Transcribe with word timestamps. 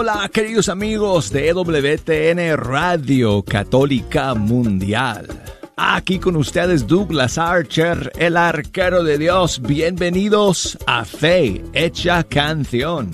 Hola 0.00 0.30
queridos 0.32 0.68
amigos 0.68 1.32
de 1.32 1.48
EWTN 1.48 2.56
Radio 2.56 3.42
Católica 3.42 4.32
Mundial. 4.34 5.26
Aquí 5.76 6.20
con 6.20 6.36
ustedes 6.36 6.86
Douglas 6.86 7.36
Archer, 7.36 8.12
el 8.16 8.36
arquero 8.36 9.02
de 9.02 9.18
Dios. 9.18 9.60
Bienvenidos 9.60 10.78
a 10.86 11.04
Fe 11.04 11.64
Hecha 11.72 12.22
Canción. 12.22 13.10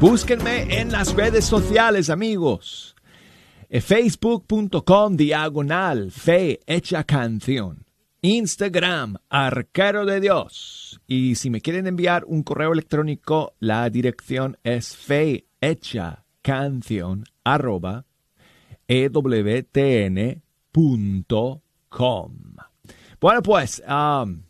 Búsquenme 0.00 0.80
en 0.80 0.90
las 0.90 1.14
redes 1.14 1.44
sociales, 1.44 2.10
amigos. 2.10 2.96
Eh, 3.68 3.80
Facebook.com 3.80 5.16
diagonal 5.16 6.10
fe 6.10 6.58
hecha 6.66 7.04
canción. 7.04 7.86
Instagram, 8.20 9.18
arquero 9.28 10.04
de 10.04 10.20
Dios. 10.20 11.00
Y 11.06 11.36
si 11.36 11.50
me 11.50 11.60
quieren 11.60 11.86
enviar 11.86 12.24
un 12.26 12.42
correo 12.42 12.72
electrónico, 12.72 13.54
la 13.60 13.88
dirección 13.90 14.58
es 14.62 14.96
fe 14.96 15.46
hecha 15.60 16.24
canción 16.42 17.24
arroba 17.44 18.04
ewtn.com. 18.88 20.42
Bueno, 23.22 23.40
pues 23.40 23.82
um, 23.88 24.42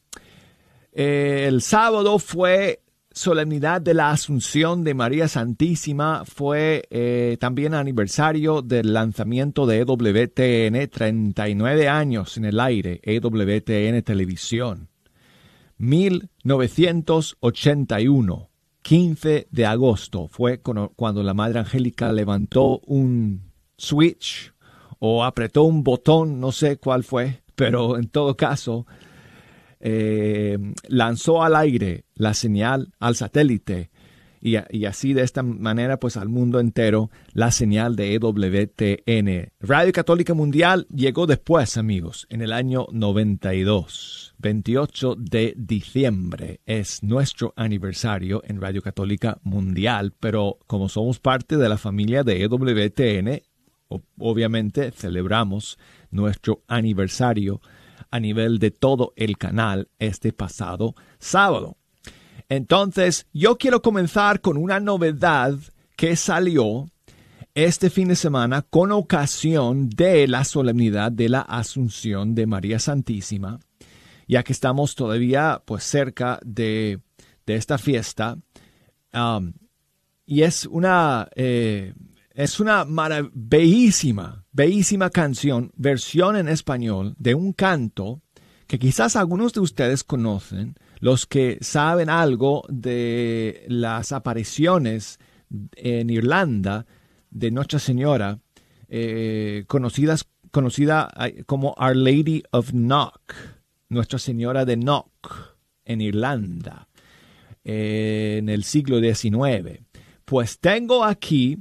eh, 0.93 1.45
el 1.47 1.61
sábado 1.61 2.19
fue 2.19 2.81
solemnidad 3.11 3.83
de 3.83 3.93
la 3.93 4.11
Asunción 4.11 4.83
de 4.83 4.95
María 4.95 5.29
Santísima, 5.29 6.25
fue 6.25 6.85
eh, 6.89 7.37
también 7.39 7.75
aniversario 7.75 8.63
del 8.63 8.95
lanzamiento 8.95 9.67
de 9.67 9.81
EWTN, 9.81 10.89
39 10.89 11.89
años 11.91 12.39
en 12.39 12.47
el 12.47 12.59
aire, 12.59 13.03
EWTN 13.03 14.03
Televisión. 14.05 14.89
1981, 15.77 18.49
15 18.81 19.49
de 19.51 19.67
agosto, 19.67 20.29
fue 20.29 20.63
cuando 20.63 21.23
la 21.23 21.35
Madre 21.35 21.59
Angélica 21.59 22.11
levantó 22.11 22.81
un 22.87 23.53
switch 23.77 24.55
o 24.99 25.25
apretó 25.25 25.65
un 25.65 25.85
botón, 25.85 26.41
no 26.41 26.53
sé 26.53 26.79
cuál 26.79 27.05
fue, 27.05 27.42
pero 27.55 27.99
en 27.99 28.09
todo 28.09 28.37
caso 28.37 28.87
eh, 29.81 30.59
lanzó 30.89 31.43
al 31.43 31.57
aire 31.57 32.05
la 32.15 32.35
señal 32.35 32.93
al 33.01 33.17
satélite 33.17 33.91
y, 34.41 34.57
y, 34.71 34.87
así 34.87 35.13
de 35.15 35.23
esta 35.23 35.45
manera 35.45 35.99
pues 35.99 36.17
al 36.17 36.29
mundo 36.29 36.59
entero 36.59 37.11
la 37.33 37.53
señal 37.53 37.95
de 37.95 38.15
EWTN. 38.15 39.53
Radio 39.61 39.93
Católica 39.93 40.35
Mundial 40.35 40.89
llegó 40.93 41.29
después 41.29 41.77
amigos, 41.77 42.27
en 42.29 42.43
el 42.43 42.53
año 42.53 42.87
92. 42.91 44.35
28 44.39 45.15
de 45.17 45.55
diciembre 45.57 46.61
es 46.67 47.05
nuestro 47.05 47.55
aniversario 47.57 48.43
en 48.45 48.61
Radio 48.61 48.83
Católica 48.83 49.39
Mundial, 49.45 50.13
pero 50.19 50.59
como 50.67 50.89
somos 50.89 51.21
parte 51.21 51.57
de 51.57 51.69
la 51.69 51.79
familia 51.79 52.25
de 52.25 52.43
EWTN, 52.43 53.43
obviamente 54.19 54.91
celebramos 54.91 55.79
nuestro 56.13 56.63
aniversario 56.69 57.61
a 58.11 58.21
nivel 58.21 58.59
de 58.59 58.71
todo 58.71 59.13
el 59.17 59.39
canal 59.39 59.89
este 59.99 60.33
pasado 60.33 60.95
sábado. 61.19 61.77
Entonces, 62.49 63.27
yo 63.33 63.57
quiero 63.57 63.83
comenzar 63.83 64.41
con 64.41 64.57
una 64.57 64.79
novedad 64.79 65.59
que 65.97 66.15
salió 66.17 66.87
este 67.55 67.91
fin 67.91 68.09
de 68.09 68.17
semana 68.17 68.63
con 68.63 68.93
ocasión 68.93 69.89
de 69.89 70.27
la 70.27 70.45
solemnidad 70.45 71.13
de 71.13 71.29
la 71.29 71.41
Asunción 71.41 72.35
de 72.35 72.47
María 72.47 72.79
Santísima, 72.79 73.59
ya 74.27 74.43
que 74.43 74.53
estamos 74.53 74.95
todavía 74.95 75.63
pues 75.65 75.85
cerca 75.85 76.39
de, 76.45 77.01
esta 77.47 77.77
fiesta. 77.77 78.39
Y 80.25 80.43
es 80.43 80.67
una 80.67 81.29
eh, 81.35 81.93
es 82.35 82.61
una 82.61 82.87
bellísima, 83.33 84.45
bellísima 84.53 85.11
canción, 85.11 85.73
versión 85.77 86.37
en 86.37 86.49
español 86.49 87.15
de 87.19 87.35
un 87.35 87.53
canto 87.53 88.23
que 88.67 88.79
quizás 88.79 89.17
algunos 89.17 89.53
de 89.53 89.61
ustedes 89.61 90.03
conocen, 90.03 90.77
los 90.99 91.27
que 91.27 91.59
saben 91.61 92.09
algo 92.09 92.65
de 92.69 93.65
las 93.69 94.13
apariciones 94.13 95.19
en 95.77 96.09
Irlanda 96.09 96.87
de 97.31 97.51
Nuestra 97.51 97.79
Señora, 97.79 98.39
eh, 98.89 99.65
conocidas, 99.67 100.27
conocida 100.51 101.13
como 101.45 101.75
Our 101.79 101.97
Lady 101.97 102.43
of 102.53 102.71
Knock, 102.71 103.35
Nuestra 103.91 104.19
Señora 104.19 104.65
de 104.65 104.77
Knock, 104.77 105.57
en 105.85 106.01
Irlanda, 106.01 106.89
eh, 107.65 108.37
en 108.39 108.49
el 108.49 108.65
siglo 108.65 109.01
XIX. 109.01 109.83
Pues 110.25 110.61
tengo 110.61 111.05
aquí 111.05 111.59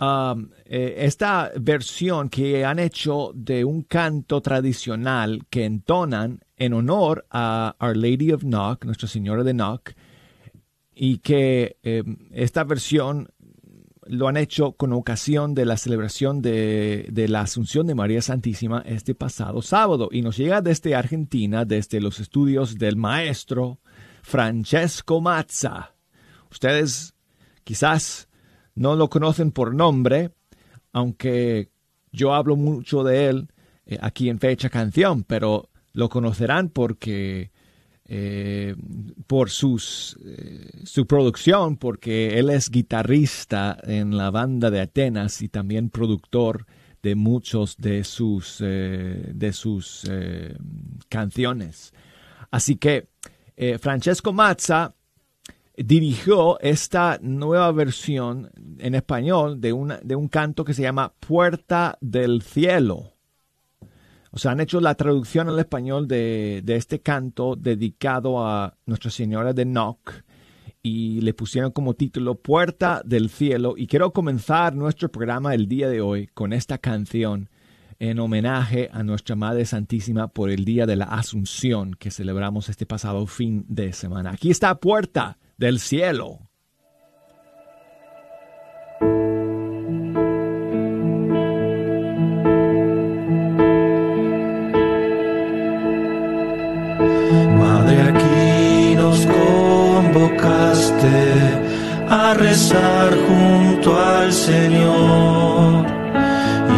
Um, 0.00 0.50
eh, 0.64 0.94
esta 0.98 1.50
versión 1.58 2.28
que 2.28 2.64
han 2.64 2.78
hecho 2.78 3.32
de 3.34 3.64
un 3.64 3.82
canto 3.82 4.40
tradicional 4.40 5.44
que 5.50 5.64
entonan 5.64 6.38
en 6.56 6.72
honor 6.72 7.26
a 7.30 7.74
Our 7.80 7.96
Lady 7.96 8.30
of 8.30 8.42
Knock, 8.42 8.84
Nuestra 8.84 9.08
Señora 9.08 9.42
de 9.42 9.54
Knock, 9.54 9.94
y 10.94 11.18
que 11.18 11.78
em, 11.82 12.16
esta 12.30 12.62
versión 12.62 13.28
lo 14.06 14.28
han 14.28 14.36
hecho 14.36 14.72
con 14.72 14.92
ocasión 14.92 15.54
de 15.54 15.64
la 15.64 15.76
celebración 15.76 16.42
de, 16.42 17.08
de, 17.10 17.26
la 17.26 17.40
Asunción 17.40 17.88
de 17.88 17.96
María 17.96 18.22
Santísima 18.22 18.82
este 18.86 19.16
pasado 19.16 19.62
sábado 19.62 20.10
y 20.12 20.22
nos 20.22 20.36
llega 20.36 20.62
desde 20.62 20.94
Argentina, 20.94 21.64
desde 21.64 22.00
los 22.00 22.20
estudios 22.20 22.78
del 22.78 22.96
maestro 22.96 23.80
Francesco 24.22 25.20
Mazza. 25.20 25.94
Ustedes 26.50 27.14
quizás 27.64 28.27
no 28.78 28.94
lo 28.94 29.10
conocen 29.10 29.50
por 29.50 29.74
nombre, 29.74 30.30
aunque 30.92 31.70
yo 32.12 32.32
hablo 32.32 32.56
mucho 32.56 33.02
de 33.02 33.28
él 33.28 33.48
eh, 33.86 33.98
aquí 34.00 34.28
en 34.28 34.38
Fecha 34.38 34.70
Canción, 34.70 35.24
pero 35.24 35.68
lo 35.92 36.08
conocerán 36.08 36.68
porque 36.68 37.50
eh, 38.04 38.76
por 39.26 39.50
sus, 39.50 40.16
eh, 40.24 40.70
su 40.84 41.06
producción, 41.06 41.76
porque 41.76 42.38
él 42.38 42.50
es 42.50 42.70
guitarrista 42.70 43.76
en 43.82 44.16
la 44.16 44.30
banda 44.30 44.70
de 44.70 44.80
Atenas 44.80 45.42
y 45.42 45.48
también 45.48 45.90
productor 45.90 46.64
de 47.02 47.16
muchos 47.16 47.76
de 47.78 48.04
sus, 48.04 48.58
de 48.58 49.52
sus 49.52 50.04
canciones. 51.08 51.92
Así 52.50 52.74
que 52.74 53.08
Francesco 53.78 54.32
Mazza 54.32 54.96
dirigió 55.84 56.58
esta 56.60 57.18
nueva 57.22 57.70
versión 57.72 58.50
en 58.78 58.94
español 58.94 59.60
de, 59.60 60.00
de 60.02 60.16
un 60.16 60.28
canto 60.28 60.64
que 60.64 60.74
se 60.74 60.82
llama 60.82 61.12
Puerta 61.20 61.96
del 62.00 62.42
Cielo 62.42 63.18
o 64.30 64.38
sea, 64.38 64.52
han 64.52 64.60
hecho 64.60 64.80
la 64.80 64.94
traducción 64.94 65.48
al 65.48 65.58
español 65.58 66.06
de, 66.06 66.62
este 66.66 67.00
canto 67.00 67.56
dedicado 67.56 68.46
a 68.46 68.76
Nuestra 68.86 69.10
Señora 69.10 69.52
de 69.52 69.64
Knock 69.64 70.12
y 70.82 71.20
le 71.22 71.34
pusieron 71.34 71.72
como 71.72 71.94
título 71.94 72.36
Puerta 72.36 73.02
del 73.04 73.30
Cielo. 73.30 73.74
Y 73.76 73.86
quiero 73.86 74.12
comenzar 74.12 74.74
nuestro 74.74 75.10
programa 75.10 75.54
el 75.54 75.66
día 75.66 75.88
de 75.88 76.00
hoy 76.00 76.26
con 76.28 76.52
esta 76.52 76.78
canción 76.78 77.48
en 77.98 78.20
homenaje 78.20 78.90
a 78.92 79.02
nuestra 79.02 79.34
Madre 79.34 79.64
Santísima 79.64 80.28
por 80.28 80.50
el 80.50 80.64
Día 80.64 80.86
de 80.86 80.94
la 80.94 81.06
Asunción 81.06 81.94
que 81.94 82.12
celebramos 82.12 82.68
este 82.68 82.86
pasado 82.86 83.26
fin 83.26 83.64
de 83.68 83.92
semana. 83.92 84.30
Aquí 84.30 84.50
está 84.50 84.74
Puerta 84.76 85.38
del 85.58 85.80
Cielo. 85.80 86.48
a 102.10 102.34
rezar 102.34 103.10
junto 103.26 103.98
al 103.98 104.32
Señor. 104.32 105.86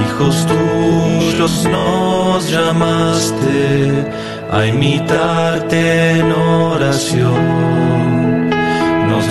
Hijos 0.04 0.46
tuyos 0.46 1.64
nos 1.70 2.50
llamaste 2.50 4.06
a 4.50 4.66
imitarte 4.66 6.10
en 6.18 6.32
oración. 6.32 8.29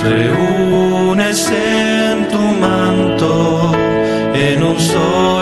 Reúnes 0.04 1.52
en 1.52 2.28
tu 2.30 2.40
manto, 2.40 3.72
en 4.34 4.64
un 4.64 4.80
solo 4.80 5.39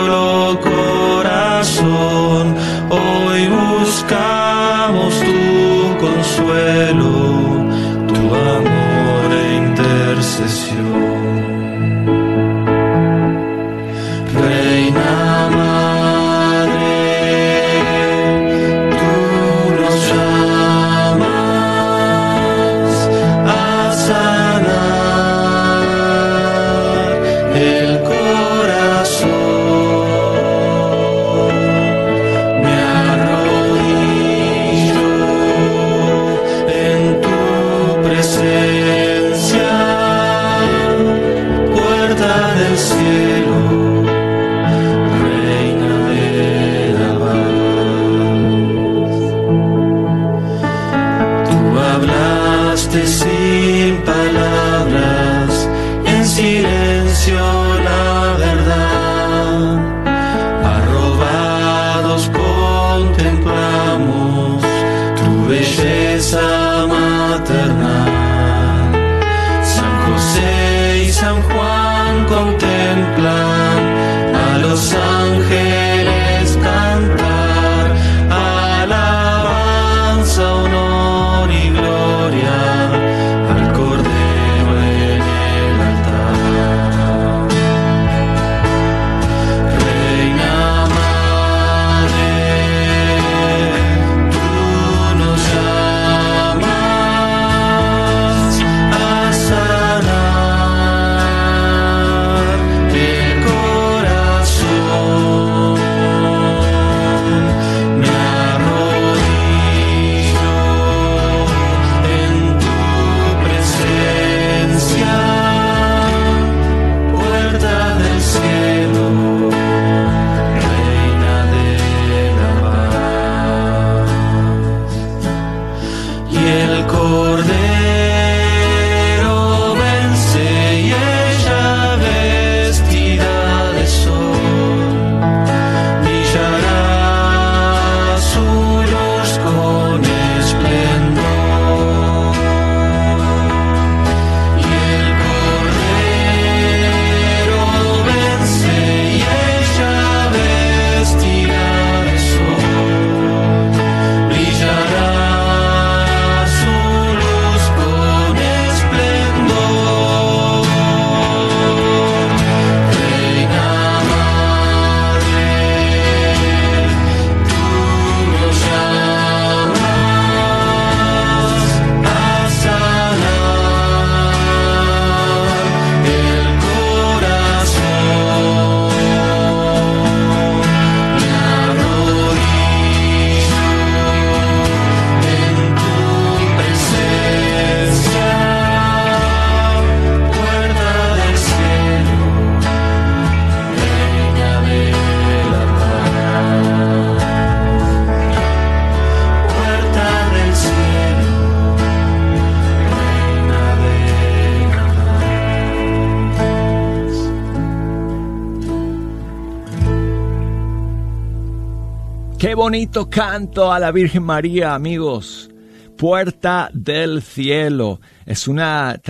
bonito 212.68 213.08
canto 213.08 213.72
a 213.72 213.78
la 213.78 213.90
Virgen 213.90 214.24
María, 214.24 214.74
amigos. 214.74 215.48
Puerta 215.96 216.68
del 216.74 217.22
Cielo. 217.22 217.98
Es 218.26 218.46
una 218.46 219.00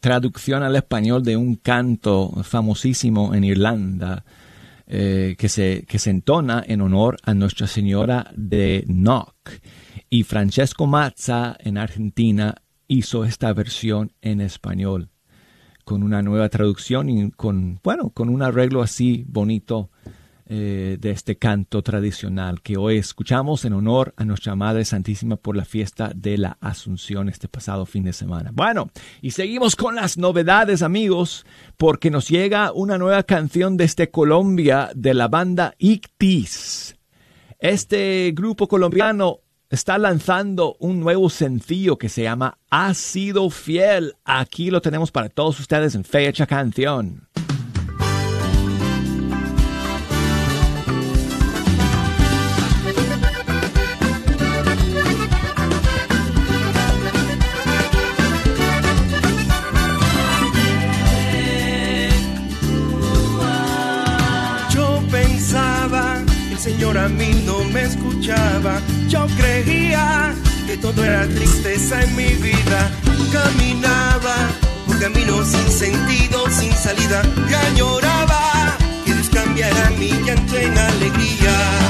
traducción 0.00 0.62
al 0.62 0.76
español 0.76 1.24
de 1.24 1.36
un 1.36 1.56
canto 1.56 2.30
famosísimo 2.44 3.34
en 3.34 3.42
Irlanda 3.42 4.24
eh, 4.86 5.34
que, 5.36 5.48
se, 5.48 5.84
que 5.88 5.98
se 5.98 6.10
entona 6.10 6.62
en 6.64 6.80
honor 6.80 7.16
a 7.24 7.34
Nuestra 7.34 7.66
Señora 7.66 8.30
de 8.36 8.84
Knock. 8.86 9.34
Y 10.08 10.22
Francesco 10.22 10.86
Mazza 10.86 11.56
en 11.58 11.76
Argentina 11.76 12.54
hizo 12.86 13.24
esta 13.24 13.52
versión 13.52 14.12
en 14.22 14.40
español 14.40 15.08
con 15.84 16.04
una 16.04 16.22
nueva 16.22 16.48
traducción 16.50 17.08
y 17.08 17.32
con, 17.32 17.80
bueno, 17.82 18.10
con 18.10 18.28
un 18.28 18.42
arreglo 18.42 18.80
así 18.80 19.24
bonito 19.26 19.90
eh, 20.50 20.96
de 20.98 21.10
este 21.10 21.36
canto 21.36 21.82
tradicional 21.82 22.62
que 22.62 22.78
hoy 22.78 22.96
escuchamos 22.96 23.66
en 23.66 23.74
honor 23.74 24.14
a 24.16 24.24
nuestra 24.24 24.54
Madre 24.54 24.86
Santísima 24.86 25.36
por 25.36 25.54
la 25.54 25.66
fiesta 25.66 26.10
de 26.14 26.38
la 26.38 26.56
Asunción 26.62 27.28
este 27.28 27.48
pasado 27.48 27.84
fin 27.84 28.04
de 28.04 28.14
semana. 28.14 28.50
Bueno, 28.54 28.88
y 29.20 29.32
seguimos 29.32 29.76
con 29.76 29.96
las 29.96 30.16
novedades 30.16 30.80
amigos, 30.80 31.44
porque 31.76 32.10
nos 32.10 32.28
llega 32.28 32.72
una 32.72 32.96
nueva 32.96 33.24
canción 33.24 33.76
desde 33.76 34.10
Colombia 34.10 34.90
de 34.94 35.12
la 35.12 35.28
banda 35.28 35.74
Ictis. 35.76 36.96
Este 37.58 38.32
grupo 38.34 38.68
colombiano 38.68 39.40
está 39.68 39.98
lanzando 39.98 40.76
un 40.78 41.00
nuevo 41.00 41.28
sencillo 41.28 41.98
que 41.98 42.08
se 42.08 42.22
llama 42.22 42.56
Ha 42.70 42.94
sido 42.94 43.50
fiel. 43.50 44.14
Aquí 44.24 44.70
lo 44.70 44.80
tenemos 44.80 45.10
para 45.10 45.28
todos 45.28 45.60
ustedes 45.60 45.94
en 45.94 46.04
Fecha 46.04 46.46
Canción. 46.46 47.28
Señor 66.78 66.96
a 66.96 67.08
mí 67.08 67.42
no 67.44 67.64
me 67.64 67.82
escuchaba. 67.82 68.80
Yo 69.08 69.26
creía 69.36 70.32
que 70.64 70.76
todo 70.76 71.04
era 71.04 71.26
tristeza 71.26 72.00
en 72.04 72.14
mi 72.14 72.28
vida. 72.34 72.92
Caminaba 73.32 74.36
por 74.86 74.96
caminos 75.00 75.48
sin 75.48 75.68
sentido, 75.72 76.48
sin 76.48 76.70
salida. 76.70 77.22
Y 77.50 77.54
añoraba 77.72 78.76
que 79.04 79.12
Dios 79.12 79.28
cambiara 79.28 79.90
mi 79.98 80.10
llanto 80.24 80.56
en 80.56 80.78
alegría. 80.78 81.87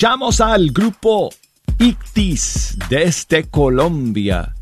Escuchamos 0.00 0.40
al 0.40 0.70
grupo 0.70 1.28
Ictis 1.78 2.74
desde 2.88 3.50
Colombia 3.50 4.54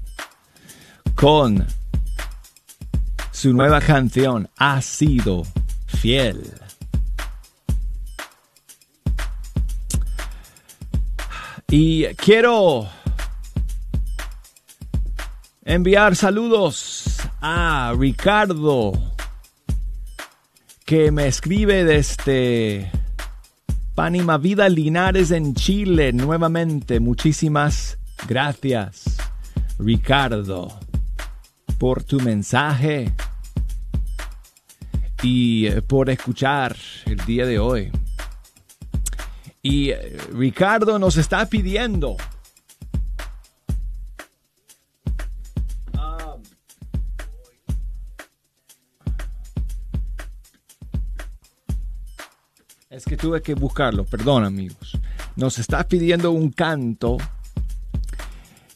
con 1.14 1.64
su 3.30 3.52
nueva 3.52 3.80
canción 3.80 4.50
Ha 4.56 4.82
sido 4.82 5.44
fiel. 5.86 6.42
Y 11.70 12.06
quiero 12.16 12.88
enviar 15.64 16.16
saludos 16.16 17.20
a 17.40 17.94
Ricardo 17.96 18.90
que 20.84 21.12
me 21.12 21.28
escribe 21.28 21.84
desde 21.84 22.90
Pánima 23.98 24.38
Vida 24.38 24.68
Linares 24.68 25.32
en 25.32 25.54
Chile 25.54 26.12
nuevamente. 26.12 27.00
Muchísimas 27.00 27.98
gracias, 28.28 29.16
Ricardo, 29.76 30.68
por 31.78 32.04
tu 32.04 32.20
mensaje 32.20 33.12
y 35.20 35.66
eh, 35.66 35.82
por 35.82 36.10
escuchar 36.10 36.76
el 37.06 37.16
día 37.26 37.44
de 37.44 37.58
hoy. 37.58 37.90
Y 39.62 39.90
eh, 39.90 40.16
Ricardo 40.32 41.00
nos 41.00 41.16
está 41.16 41.44
pidiendo 41.46 42.16
Es 52.98 53.04
que 53.04 53.16
tuve 53.16 53.40
que 53.40 53.54
buscarlo, 53.54 54.04
perdón 54.04 54.44
amigos. 54.44 54.98
Nos 55.36 55.60
está 55.60 55.86
pidiendo 55.86 56.32
un 56.32 56.50
canto 56.50 57.16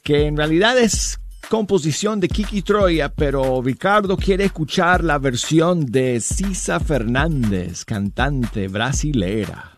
que 0.05 0.27
en 0.27 0.37
realidad 0.37 0.79
es 0.79 1.19
composición 1.49 2.21
de 2.21 2.29
Kiki 2.29 2.63
Troya, 2.63 3.09
pero 3.09 3.61
Ricardo 3.61 4.17
quiere 4.17 4.45
escuchar 4.45 5.03
la 5.03 5.19
versión 5.19 5.87
de 5.87 6.21
Cisa 6.21 6.79
Fernández, 6.79 7.85
cantante 7.85 8.69
brasilera. 8.69 9.77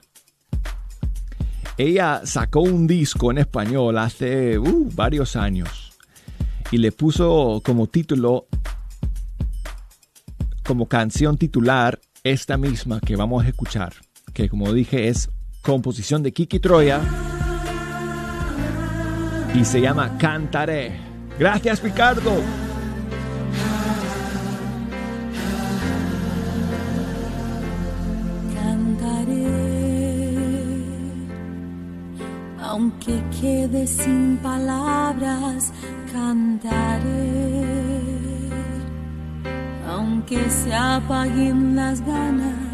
Ella 1.78 2.20
sacó 2.24 2.60
un 2.60 2.86
disco 2.86 3.30
en 3.30 3.38
español 3.38 3.96
hace 3.96 4.58
uh, 4.58 4.90
varios 4.92 5.36
años 5.36 5.94
y 6.70 6.76
le 6.76 6.92
puso 6.92 7.62
como 7.64 7.86
título, 7.86 8.46
como 10.62 10.86
canción 10.86 11.38
titular, 11.38 11.98
esta 12.22 12.58
misma 12.58 13.00
que 13.00 13.16
vamos 13.16 13.42
a 13.42 13.48
escuchar, 13.48 13.94
que 14.34 14.48
como 14.48 14.72
dije 14.72 15.08
es 15.08 15.30
composición 15.62 16.22
de 16.22 16.32
Kiki 16.32 16.58
Troya 16.58 17.00
y 19.54 19.64
se 19.64 19.80
llama 19.80 20.18
Cantaré. 20.18 20.98
Gracias 21.38 21.82
Ricardo. 21.82 22.42
aunque 32.74 33.22
quede 33.40 33.86
sin 33.86 34.36
palabras, 34.38 35.72
cantaré. 36.12 37.64
Aunque 39.88 40.50
se 40.50 40.74
apaguen 40.74 41.76
las 41.76 42.04
ganas, 42.04 42.73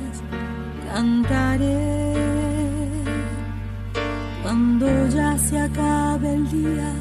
cantaré. 0.93 2.15
Cuando 4.43 4.87
ya 5.09 5.39
se 5.39 5.59
acabe 5.59 6.35
el 6.35 6.51
día, 6.51 6.93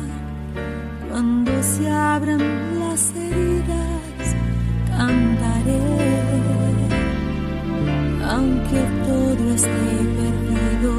cuando 1.09 1.51
se 1.63 1.89
abran 1.89 2.43
las 2.79 3.01
heridas, 3.15 4.25
cantaré. 4.95 5.81
Aunque 8.33 8.79
todo 9.07 9.43
esté 9.55 9.91
perdido, 10.17 10.93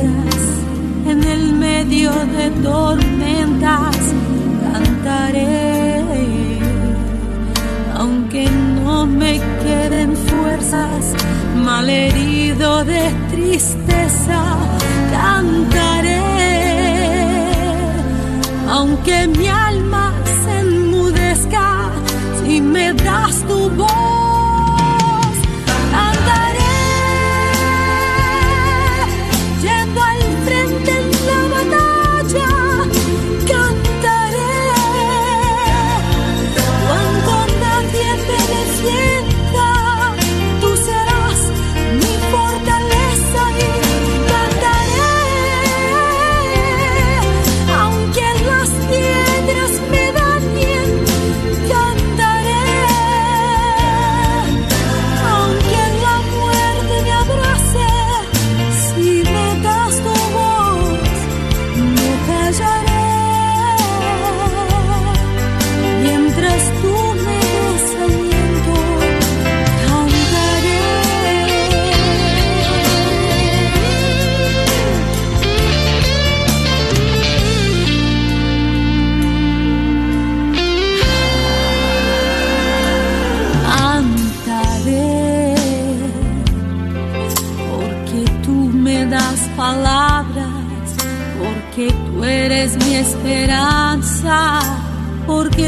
en 0.00 1.24
el 1.24 1.52
medio 1.54 2.10
de 2.10 2.50
tormentas 2.62 3.96
cantaré. 4.62 6.02
Aunque 7.96 8.48
no 8.50 9.06
me 9.06 9.40
queden 9.62 10.16
fuerzas 10.16 11.14
malherido 11.54 12.84
de 12.84 13.10
tristeza 13.30 14.42
cantaré. 15.10 16.22
Aunque 18.68 19.28
mi 19.28 19.48
alma 19.48 20.14
se 20.42 20.60
enmudezca 20.60 21.90
si 22.42 22.60
me 22.60 22.92
das 22.94 23.42
tu 23.46 23.68
voz 23.70 24.01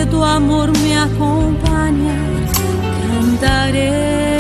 tu 0.06 0.22
amor 0.24 0.70
me 0.82 0.96
acompaña, 0.96 2.16
cantaré, 3.06 4.38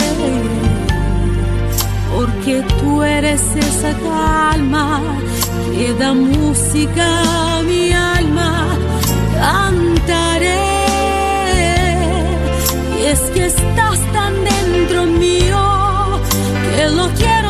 porque 2.14 2.62
tú 2.80 3.02
eres 3.02 3.42
esa 3.56 3.92
calma 4.08 5.00
que 5.74 5.92
da 5.94 6.12
música 6.12 7.06
a 7.58 7.62
mi 7.62 7.92
alma, 7.92 8.76
cantaré, 9.40 10.62
y 12.98 13.06
es 13.06 13.20
que 13.34 13.46
estás 13.46 13.98
tan 14.12 14.32
dentro 14.44 15.06
mío 15.06 15.62
que 16.76 16.88
lo 16.88 17.06
quiero 17.20 17.43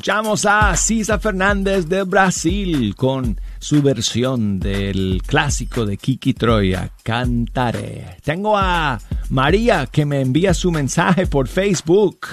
Escuchamos 0.00 0.46
a 0.46 0.74
Cisa 0.76 1.18
Fernández 1.18 1.86
de 1.86 2.04
Brasil 2.04 2.94
con 2.96 3.38
su 3.58 3.82
versión 3.82 4.58
del 4.58 5.20
clásico 5.26 5.84
de 5.84 5.98
Kiki 5.98 6.32
Troya, 6.32 6.88
Cantaré. 7.02 8.16
Tengo 8.24 8.56
a 8.56 8.98
María 9.28 9.84
que 9.84 10.06
me 10.06 10.22
envía 10.22 10.54
su 10.54 10.72
mensaje 10.72 11.26
por 11.26 11.48
Facebook. 11.48 12.28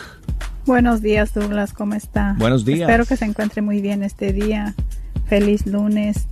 Buenos 0.65 1.01
días, 1.01 1.33
Douglas, 1.33 1.73
¿cómo 1.73 1.95
está? 1.95 2.37
Buenos 2.39 2.63
días. 2.63 2.87
Espero 2.87 3.05
que 3.05 3.17
se 3.17 3.25
encuentre 3.25 3.61
muy 3.61 3.81
bien 3.81 4.01
este 4.01 4.31
día. 4.31 4.73
Feliz 5.25 5.67
lunes. 5.67 6.25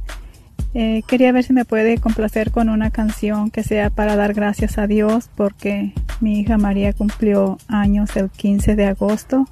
Eh, 0.73 1.03
quería 1.05 1.33
ver 1.33 1.43
si 1.43 1.51
me 1.51 1.65
puede 1.65 1.97
complacer 1.97 2.51
con 2.51 2.69
una 2.69 2.91
canción 2.91 3.51
que 3.51 3.63
sea 3.63 3.89
para 3.89 4.15
dar 4.15 4.33
gracias 4.33 4.77
a 4.77 4.87
Dios 4.87 5.29
porque 5.35 5.91
mi 6.21 6.39
hija 6.39 6.57
María 6.57 6.93
cumplió 6.93 7.57
años 7.67 8.15
el 8.15 8.29
15 8.29 8.77
de 8.77 8.85
agosto 8.85 9.49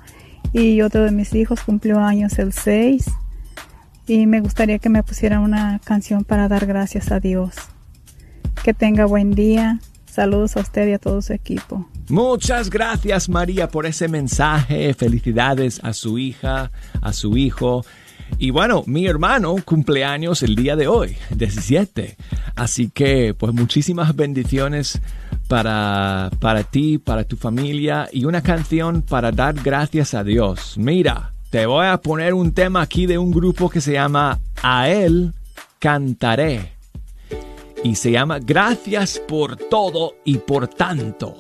y 0.54 0.82
otro 0.82 1.04
de 1.04 1.12
mis 1.12 1.34
hijos 1.34 1.62
cumplió 1.62 2.00
años 2.00 2.38
el 2.40 2.54
6 2.54 3.06
y 4.08 4.28
me 4.28 4.40
gustaría 4.40 4.80
que 4.80 4.90
me 4.90 5.04
pusiera 5.04 5.40
una 5.40 5.80
canción 5.84 6.24
para 6.24 6.48
dar 6.48 6.66
gracias 6.66 7.12
a 7.12 7.20
Dios. 7.20 7.56
Que 8.64 8.74
tenga 8.74 9.06
buen 9.06 9.32
día. 9.32 9.80
Saludos 10.06 10.56
a 10.58 10.60
usted 10.60 10.88
y 10.88 10.94
a 10.94 11.00
todo 11.00 11.22
su 11.22 11.34
equipo. 11.34 11.90
Muchas 12.10 12.70
gracias 12.70 13.30
María 13.30 13.68
por 13.70 13.86
ese 13.86 14.08
mensaje. 14.08 14.94
Felicidades 14.94 15.80
a 15.84 15.94
su 15.94 16.20
hija, 16.20 16.72
a 17.02 17.14
su 17.14 17.36
hijo. 17.36 17.84
Y 18.38 18.50
bueno, 18.50 18.84
mi 18.86 19.06
hermano 19.06 19.56
cumpleaños 19.64 20.44
el 20.44 20.56
día 20.56 20.76
de 20.76 20.88
hoy, 20.88 21.16
17. 21.36 22.18
Así 22.56 22.90
que 22.90 23.34
pues 23.34 23.54
muchísimas 23.54 24.16
bendiciones 24.16 25.00
para, 25.48 26.30
para 26.40 26.64
ti, 26.64 26.98
para 26.98 27.24
tu 27.24 27.38
familia 27.38 28.10
y 28.12 28.26
una 28.26 28.42
canción 28.42 29.02
para 29.02 29.32
dar 29.32 29.56
gracias 29.56 30.14
a 30.14 30.24
Dios. 30.24 30.76
Mira, 30.78 31.34
te 31.50 31.66
voy 31.66 31.86
a 31.86 31.98
poner 31.98 32.34
un 32.34 32.54
tema 32.54 32.82
aquí 32.82 33.06
de 33.06 33.18
un 33.18 33.32
grupo 33.32 33.70
que 33.70 33.82
se 33.82 33.94
llama 33.94 34.40
A 34.62 34.90
Él 34.90 35.34
Cantaré. 35.80 36.74
Y 37.84 37.96
se 37.96 38.12
llama 38.12 38.40
Gracias 38.40 39.20
por 39.28 39.58
todo 39.58 40.16
y 40.24 40.38
por 40.38 40.68
tanto. 40.68 41.36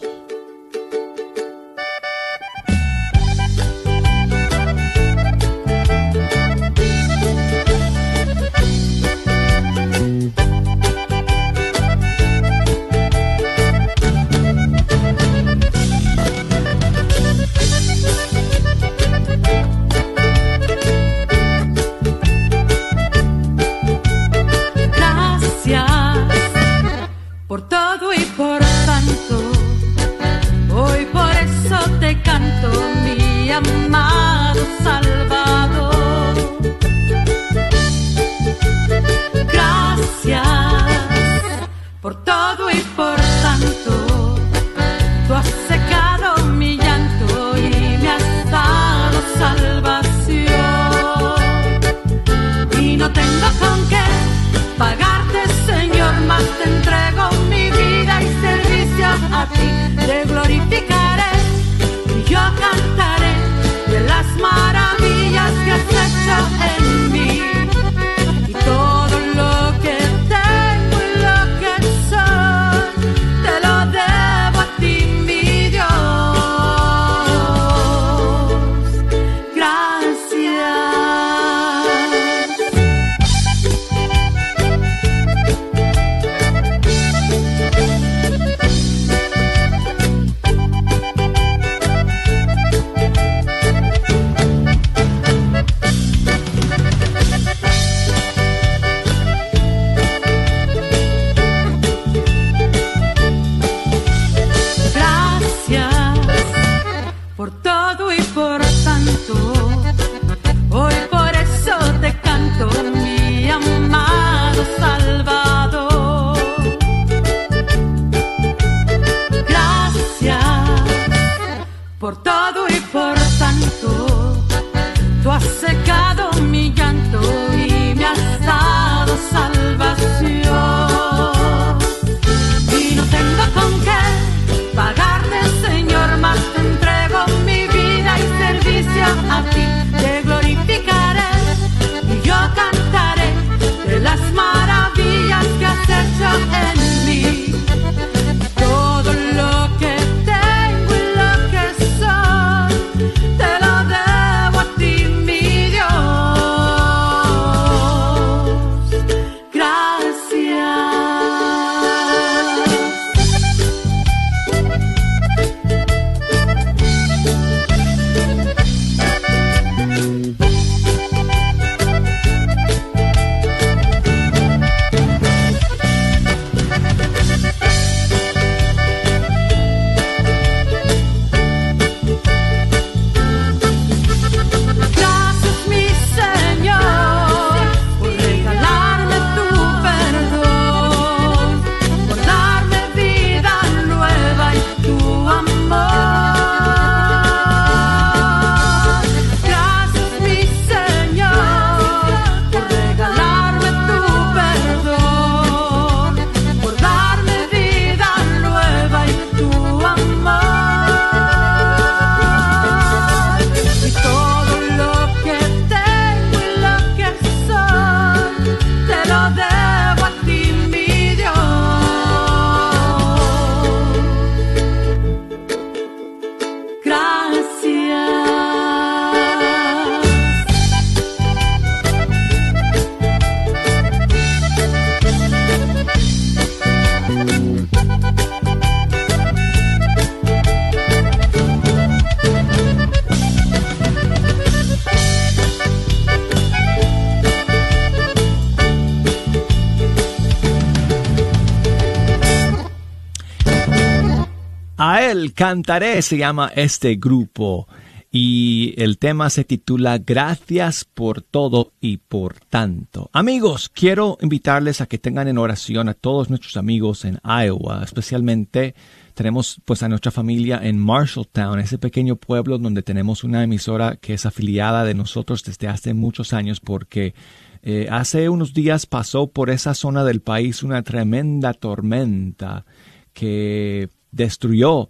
A 254.85 255.01
él 255.01 255.33
cantaré 255.33 256.01
se 256.01 256.17
llama 256.17 256.51
este 256.53 256.95
grupo 256.95 257.69
y 258.11 258.73
el 258.75 258.97
tema 258.97 259.29
se 259.29 259.45
titula 259.45 259.97
Gracias 259.97 260.83
por 260.83 261.21
todo 261.21 261.71
y 261.79 261.99
por 261.99 262.41
tanto. 262.49 263.09
Amigos, 263.13 263.69
quiero 263.69 264.17
invitarles 264.19 264.81
a 264.81 264.87
que 264.87 264.97
tengan 264.97 265.29
en 265.29 265.37
oración 265.37 265.87
a 265.87 265.93
todos 265.93 266.27
nuestros 266.27 266.57
amigos 266.57 267.05
en 267.05 267.21
Iowa, 267.23 267.81
especialmente 267.81 268.75
tenemos 269.13 269.61
pues 269.63 269.83
a 269.83 269.87
nuestra 269.87 270.11
familia 270.11 270.59
en 270.61 270.79
Marshalltown, 270.79 271.59
ese 271.59 271.77
pequeño 271.77 272.17
pueblo 272.17 272.57
donde 272.57 272.83
tenemos 272.83 273.23
una 273.23 273.41
emisora 273.41 273.95
que 273.95 274.15
es 274.15 274.25
afiliada 274.25 274.83
de 274.83 274.95
nosotros 274.95 275.45
desde 275.45 275.69
hace 275.69 275.93
muchos 275.93 276.33
años 276.33 276.59
porque 276.59 277.13
eh, 277.61 277.87
hace 277.89 278.27
unos 278.27 278.53
días 278.53 278.85
pasó 278.85 279.27
por 279.27 279.49
esa 279.49 279.75
zona 279.75 280.03
del 280.03 280.19
país 280.19 280.61
una 280.61 280.83
tremenda 280.83 281.53
tormenta 281.53 282.65
que 283.13 283.87
destruyó 284.13 284.89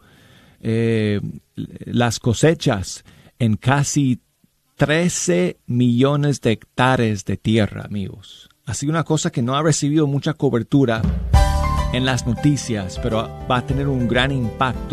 eh, 0.61 1.19
las 1.55 2.19
cosechas 2.19 3.03
en 3.39 3.57
casi 3.57 4.19
13 4.75 5.57
millones 5.65 6.41
de 6.41 6.51
hectáreas 6.51 7.25
de 7.25 7.37
tierra, 7.37 7.83
amigos. 7.85 8.49
Sido 8.73 8.91
una 8.91 9.03
cosa 9.03 9.31
que 9.31 9.41
no 9.41 9.55
ha 9.55 9.61
recibido 9.61 10.07
mucha 10.07 10.33
cobertura 10.33 11.01
en 11.93 12.05
las 12.05 12.25
noticias, 12.25 12.99
pero 13.01 13.29
va 13.49 13.57
a 13.57 13.65
tener 13.65 13.87
un 13.87 14.07
gran 14.07 14.31
impacto. 14.31 14.92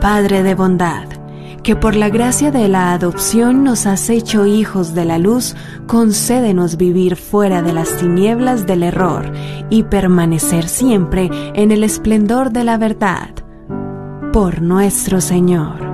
Padre 0.00 0.42
de 0.42 0.54
bondad, 0.54 1.08
que 1.62 1.76
por 1.76 1.94
la 1.94 2.08
gracia 2.08 2.50
de 2.50 2.66
la 2.68 2.92
adopción 2.92 3.62
nos 3.62 3.86
has 3.86 4.10
hecho 4.10 4.44
hijos 4.46 4.94
de 4.94 5.04
la 5.04 5.18
luz, 5.18 5.54
concédenos 5.86 6.76
vivir 6.76 7.14
fuera 7.16 7.62
de 7.62 7.72
las 7.72 7.96
tinieblas 7.98 8.66
del 8.66 8.82
error 8.82 9.32
y 9.70 9.84
permanecer 9.84 10.68
siempre 10.68 11.30
en 11.54 11.70
el 11.70 11.84
esplendor 11.84 12.50
de 12.50 12.64
la 12.64 12.76
verdad. 12.76 13.30
Por 14.32 14.62
nuestro 14.62 15.20
Señor. 15.20 15.93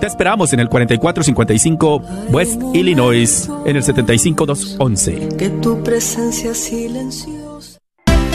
Te 0.00 0.06
esperamos 0.06 0.52
en 0.52 0.60
el 0.60 0.68
4455 0.68 2.02
West 2.30 2.62
Illinois, 2.74 3.50
en 3.64 3.76
el 3.76 3.82
75211. 3.82 5.28
Que 5.38 5.48
tu 5.48 5.82
presencia 5.82 6.52
silenciosa. 6.54 7.78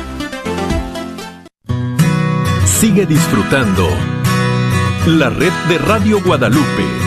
Sigue 2.65 3.07
disfrutando 3.07 3.89
la 5.07 5.31
red 5.31 5.53
de 5.69 5.79
Radio 5.79 6.21
Guadalupe. 6.23 7.02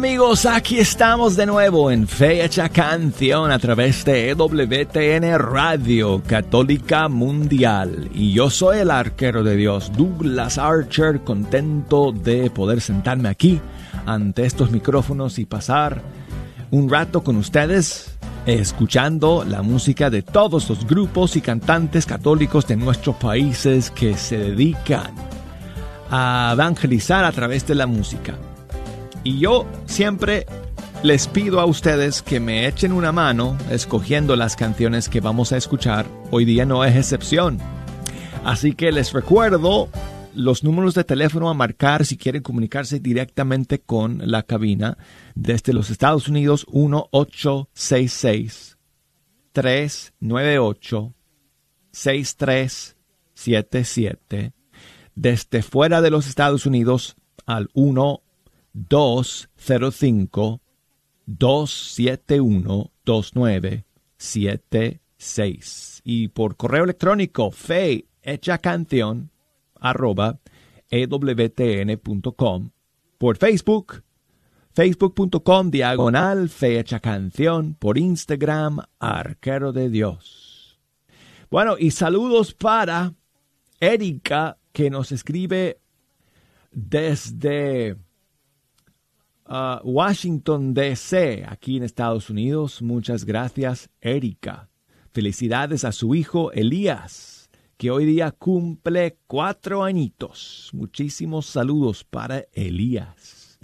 Amigos, 0.00 0.46
aquí 0.46 0.78
estamos 0.78 1.36
de 1.36 1.44
nuevo 1.44 1.90
en 1.90 2.08
Fecha 2.08 2.70
Canción 2.70 3.52
a 3.52 3.58
través 3.58 4.02
de 4.06 4.30
EWTN 4.30 5.38
Radio 5.38 6.22
Católica 6.26 7.06
Mundial. 7.10 8.08
Y 8.14 8.32
yo 8.32 8.48
soy 8.48 8.78
el 8.78 8.90
arquero 8.90 9.44
de 9.44 9.56
Dios, 9.56 9.92
Douglas 9.94 10.56
Archer, 10.56 11.20
contento 11.20 12.12
de 12.12 12.48
poder 12.48 12.80
sentarme 12.80 13.28
aquí 13.28 13.60
ante 14.06 14.46
estos 14.46 14.70
micrófonos 14.70 15.38
y 15.38 15.44
pasar 15.44 16.00
un 16.70 16.88
rato 16.88 17.22
con 17.22 17.36
ustedes 17.36 18.16
escuchando 18.46 19.44
la 19.46 19.60
música 19.60 20.08
de 20.08 20.22
todos 20.22 20.66
los 20.70 20.86
grupos 20.86 21.36
y 21.36 21.42
cantantes 21.42 22.06
católicos 22.06 22.66
de 22.66 22.76
nuestros 22.76 23.16
países 23.16 23.90
que 23.90 24.16
se 24.16 24.38
dedican 24.38 25.12
a 26.10 26.52
evangelizar 26.54 27.22
a 27.26 27.32
través 27.32 27.66
de 27.66 27.74
la 27.74 27.86
música. 27.86 28.34
Y 29.22 29.38
yo 29.38 29.66
siempre 29.86 30.46
les 31.02 31.28
pido 31.28 31.60
a 31.60 31.66
ustedes 31.66 32.22
que 32.22 32.40
me 32.40 32.66
echen 32.66 32.92
una 32.92 33.12
mano 33.12 33.58
escogiendo 33.70 34.34
las 34.36 34.56
canciones 34.56 35.10
que 35.10 35.20
vamos 35.20 35.52
a 35.52 35.58
escuchar. 35.58 36.06
Hoy 36.30 36.44
día 36.44 36.64
no 36.64 36.84
es 36.84 36.94
excepción. 36.96 37.58
Así 38.44 38.74
que 38.74 38.92
les 38.92 39.12
recuerdo 39.12 39.88
los 40.34 40.62
números 40.64 40.94
de 40.94 41.04
teléfono 41.04 41.50
a 41.50 41.54
marcar 41.54 42.06
si 42.06 42.16
quieren 42.16 42.42
comunicarse 42.42 42.98
directamente 43.00 43.80
con 43.80 44.22
la 44.30 44.42
cabina 44.42 44.96
desde 45.34 45.74
los 45.74 45.90
Estados 45.90 46.28
Unidos 46.28 46.66
1866 46.72 48.78
398 49.52 51.14
6377 51.92 54.52
desde 55.14 55.62
fuera 55.62 56.00
de 56.00 56.10
los 56.10 56.26
Estados 56.28 56.64
Unidos 56.66 57.16
al 57.46 57.70
1 57.74 58.22
205 58.72 60.60
271 61.26 62.90
2976 63.04 66.02
y 66.04 66.28
por 66.28 66.56
correo 66.56 66.84
electrónico 66.84 67.50
fe 67.50 68.06
hecha 68.22 68.58
canción 68.58 69.30
arroba 69.74 70.38
ewtn.com 70.90 72.70
por 73.18 73.36
Facebook 73.36 74.04
facebook.com 74.72 75.70
diagonal 75.70 76.48
fecha 76.48 77.00
canción 77.00 77.74
por 77.74 77.98
Instagram 77.98 78.78
arquero 78.98 79.72
de 79.72 79.90
Dios. 79.90 80.78
Bueno 81.50 81.76
y 81.78 81.90
saludos 81.90 82.54
para 82.54 83.12
Erika 83.80 84.58
que 84.72 84.90
nos 84.90 85.10
escribe 85.10 85.80
desde 86.70 87.96
uh, 89.50 89.80
Washington, 89.82 90.72
D.C., 90.72 91.44
aquí 91.46 91.76
en 91.76 91.82
Estados 91.82 92.30
Unidos. 92.30 92.80
Muchas 92.80 93.24
gracias, 93.24 93.90
Erika. 94.00 94.70
Felicidades 95.12 95.84
a 95.84 95.92
su 95.92 96.14
hijo 96.14 96.52
Elías, 96.52 97.50
que 97.76 97.90
hoy 97.90 98.06
día 98.06 98.30
cumple 98.30 99.18
cuatro 99.26 99.82
añitos. 99.82 100.70
Muchísimos 100.72 101.46
saludos 101.46 102.04
para 102.04 102.44
Elías. 102.52 103.58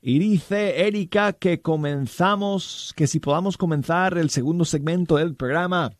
Y 0.00 0.18
dice 0.18 0.86
Erika 0.86 1.32
que 1.32 1.60
comenzamos, 1.60 2.92
que 2.96 3.06
si 3.06 3.20
podamos 3.20 3.56
comenzar 3.56 4.16
el 4.18 4.30
segundo 4.30 4.64
segmento 4.64 5.16
del 5.16 5.34
programa 5.34 5.92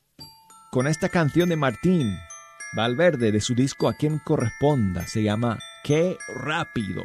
con 0.71 0.87
esta 0.87 1.09
canción 1.09 1.49
de 1.49 1.57
Martín 1.57 2.17
Valverde 2.75 3.33
de 3.33 3.41
su 3.41 3.55
disco 3.55 3.89
A 3.89 3.95
quien 3.95 4.19
corresponda. 4.19 5.07
Se 5.07 5.23
llama 5.23 5.59
Qué 5.85 6.17
rápido. 6.35 7.05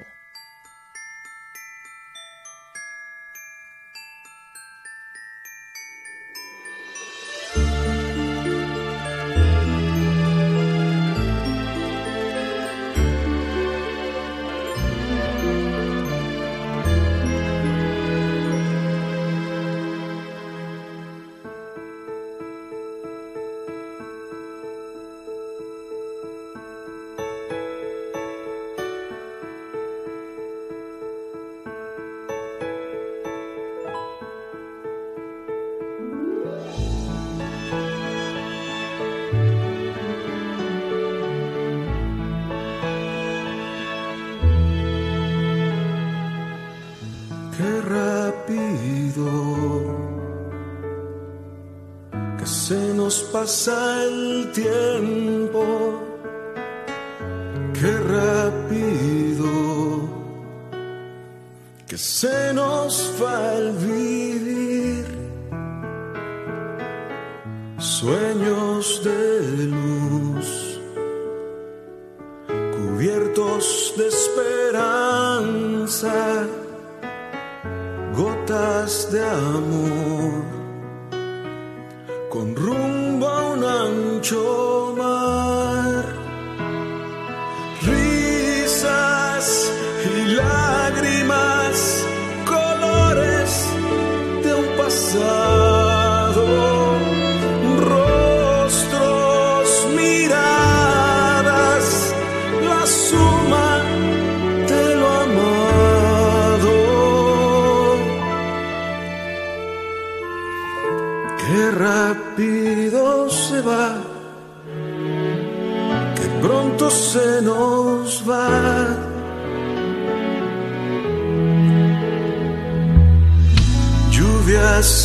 Pasa 53.48 54.04
el 54.04 54.52
tiempo, 54.52 55.64
qué 57.80 57.92
rápido 58.16 59.52
que 61.88 61.98
se 61.98 62.54
nos 62.54 63.14
va 63.24 63.54
el 63.54 63.72
vivir. 63.72 65.06
Sueños 67.78 69.02
de 69.06 69.40
luz, 69.78 70.82
cubiertos 72.76 73.94
de 73.98 74.08
esperanza, 74.08 75.36
gotas 78.14 79.10
de 79.10 79.24
amor 79.24 80.48
con 82.30 82.54
rumbo 82.54 82.97
中。 84.22 84.67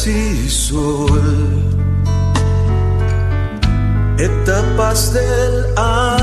Y 0.06 0.48
sol, 0.48 1.62
etapas 4.18 5.12
del 5.12 5.64
alma, 5.76 6.21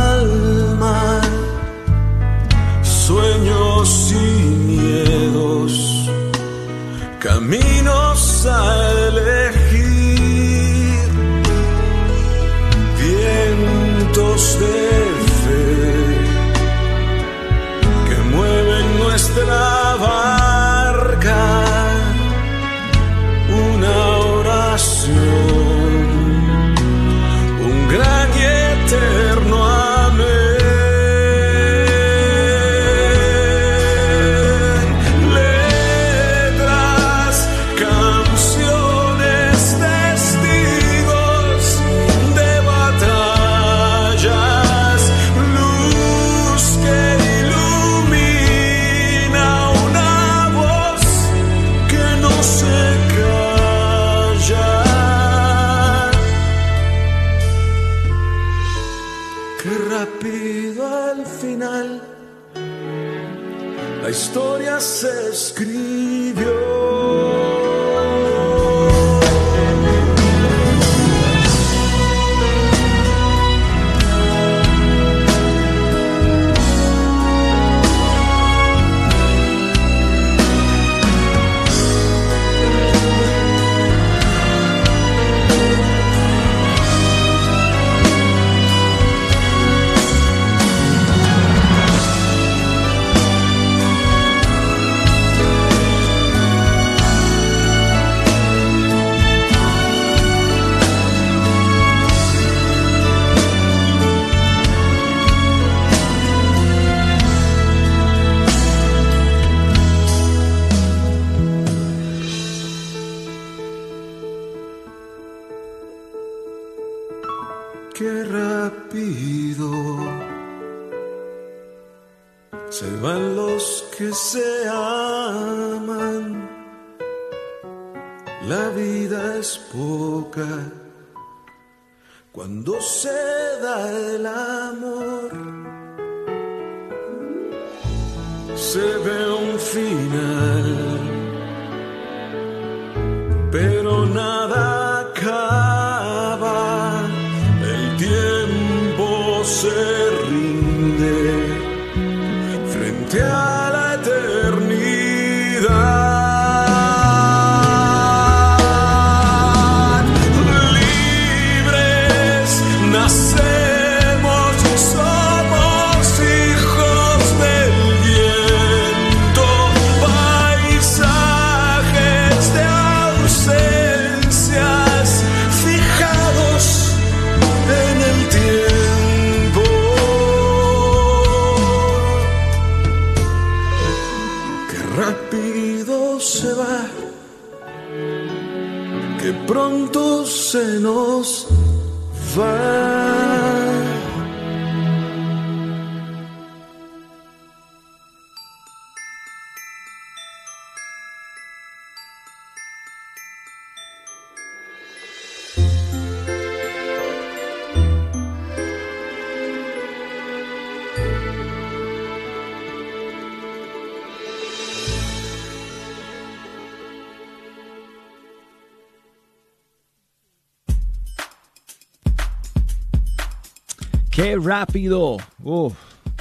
¡Qué 224.21 224.35
rápido! 224.37 225.15
¡Uf! 225.41 225.73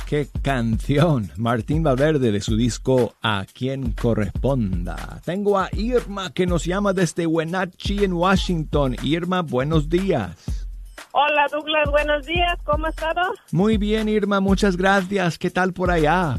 ¡Qué 0.07 0.29
canción! 0.43 1.33
Martín 1.37 1.83
Valverde 1.83 2.31
de 2.31 2.41
su 2.41 2.57
disco 2.57 3.15
A 3.23 3.45
quien 3.53 3.91
corresponda. 3.91 5.21
Tengo 5.25 5.59
a 5.59 5.69
Irma 5.73 6.33
que 6.33 6.47
nos 6.47 6.65
llama 6.65 6.93
desde 6.93 7.27
Wenatchee 7.27 8.05
en 8.05 8.13
Washington. 8.13 8.95
Irma, 9.03 9.43
buenos 9.43 9.89
días. 9.89 10.69
Hola 11.11 11.49
Douglas, 11.51 11.91
buenos 11.91 12.25
días, 12.25 12.55
¿cómo 12.63 12.87
has 12.87 12.95
estado? 12.95 13.33
Muy 13.51 13.79
bien, 13.79 14.09
Irma, 14.09 14.39
muchas 14.39 14.77
gracias. 14.77 15.37
¿Qué 15.37 15.51
tal 15.51 15.73
por 15.73 15.91
allá? 15.91 16.39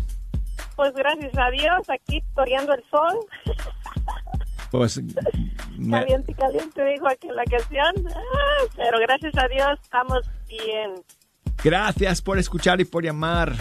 Pues 0.78 0.93
gracias 0.93 1.38
a 1.38 1.51
Dios, 1.51 1.89
aquí 1.89 2.24
toreando 2.36 2.74
el 2.74 2.84
sol. 2.89 3.20
Pues 4.72 5.01
me- 5.78 5.99
Caliente, 5.99 6.34
caliente, 6.36 6.86
dijo 6.86 7.07
aquí 7.10 7.28
la 7.36 7.43
canción. 7.43 8.07
Ah, 8.16 8.64
pero 8.78 8.97
gracias 8.99 9.34
a 9.38 9.47
Dios 9.49 9.78
estamos 9.84 10.20
bien. 10.47 10.93
Gracias 11.64 12.22
por 12.22 12.38
escuchar 12.38 12.82
y 12.82 12.86
por 12.86 13.03
llamar. 13.03 13.55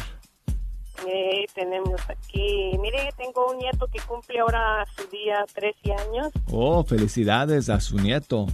Eh, 1.07 1.47
tenemos 1.55 2.01
aquí, 2.09 2.73
mire, 2.81 3.11
tengo 3.17 3.51
un 3.51 3.59
nieto 3.59 3.87
que 3.87 4.01
cumple 4.01 4.41
ahora 4.41 4.85
su 4.97 5.07
día 5.09 5.45
13 5.55 5.93
años. 5.93 6.33
Oh, 6.51 6.85
felicidades 6.85 7.71
a 7.71 7.81
su 7.81 7.97
nieto. 7.97 8.47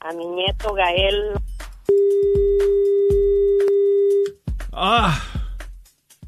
A 0.00 0.12
mi 0.14 0.26
nieto 0.26 0.72
Gael. 0.72 1.32
Ah, 4.72 5.20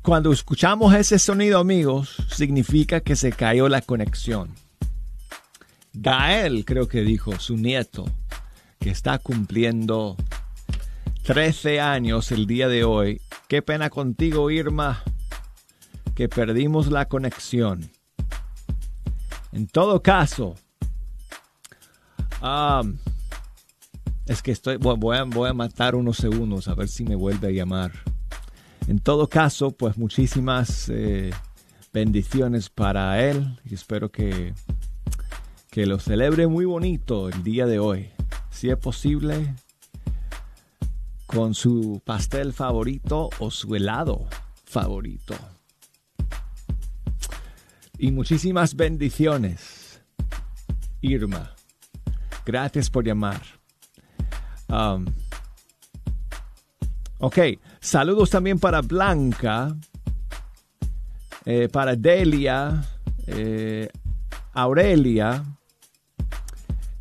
cuando 0.02 0.32
escuchamos 0.32 0.92
ese 0.94 1.18
sonido, 1.18 1.58
amigos, 1.58 2.16
significa 2.30 3.00
que 3.00 3.16
se 3.16 3.32
cayó 3.32 3.68
la 3.68 3.80
conexión. 3.80 4.54
Gael, 5.94 6.64
creo 6.64 6.88
que 6.88 7.02
dijo, 7.02 7.38
su 7.38 7.56
nieto, 7.56 8.04
que 8.80 8.90
está 8.90 9.18
cumpliendo 9.18 10.16
13 11.22 11.80
años 11.80 12.32
el 12.32 12.46
día 12.46 12.66
de 12.66 12.82
hoy. 12.82 13.20
Qué 13.46 13.62
pena 13.62 13.90
contigo, 13.90 14.50
Irma, 14.50 15.04
que 16.16 16.28
perdimos 16.28 16.88
la 16.88 17.06
conexión. 17.06 17.88
En 19.52 19.68
todo 19.68 20.02
caso, 20.02 20.56
es 24.26 24.42
que 24.42 24.50
estoy, 24.50 24.78
voy 24.78 25.16
a, 25.16 25.22
voy 25.22 25.48
a 25.48 25.54
matar 25.54 25.94
unos 25.94 26.16
segundos 26.16 26.66
a 26.66 26.74
ver 26.74 26.88
si 26.88 27.04
me 27.04 27.14
vuelve 27.14 27.48
a 27.48 27.52
llamar. 27.52 27.92
En 28.88 28.98
todo 28.98 29.28
caso, 29.28 29.70
pues 29.70 29.96
muchísimas 29.96 30.88
eh, 30.88 31.30
bendiciones 31.92 32.68
para 32.68 33.22
él 33.22 33.60
y 33.64 33.74
espero 33.74 34.10
que, 34.10 34.54
que 35.70 35.86
lo 35.86 36.00
celebre 36.00 36.48
muy 36.48 36.64
bonito 36.64 37.28
el 37.28 37.44
día 37.44 37.66
de 37.66 37.78
hoy. 37.78 38.10
Si 38.50 38.70
es 38.70 38.76
posible, 38.76 39.54
con 41.32 41.54
su 41.54 42.02
pastel 42.04 42.52
favorito 42.52 43.30
o 43.38 43.50
su 43.50 43.74
helado 43.74 44.26
favorito. 44.64 45.34
Y 47.98 48.10
muchísimas 48.10 48.74
bendiciones, 48.74 50.02
Irma. 51.00 51.54
Gracias 52.44 52.90
por 52.90 53.04
llamar. 53.04 53.40
Ok, 57.18 57.38
saludos 57.80 58.30
también 58.30 58.58
para 58.58 58.80
Blanca, 58.80 59.76
eh, 61.44 61.68
para 61.70 61.94
Delia, 61.94 62.82
eh, 63.26 63.88
Aurelia, 64.52 65.44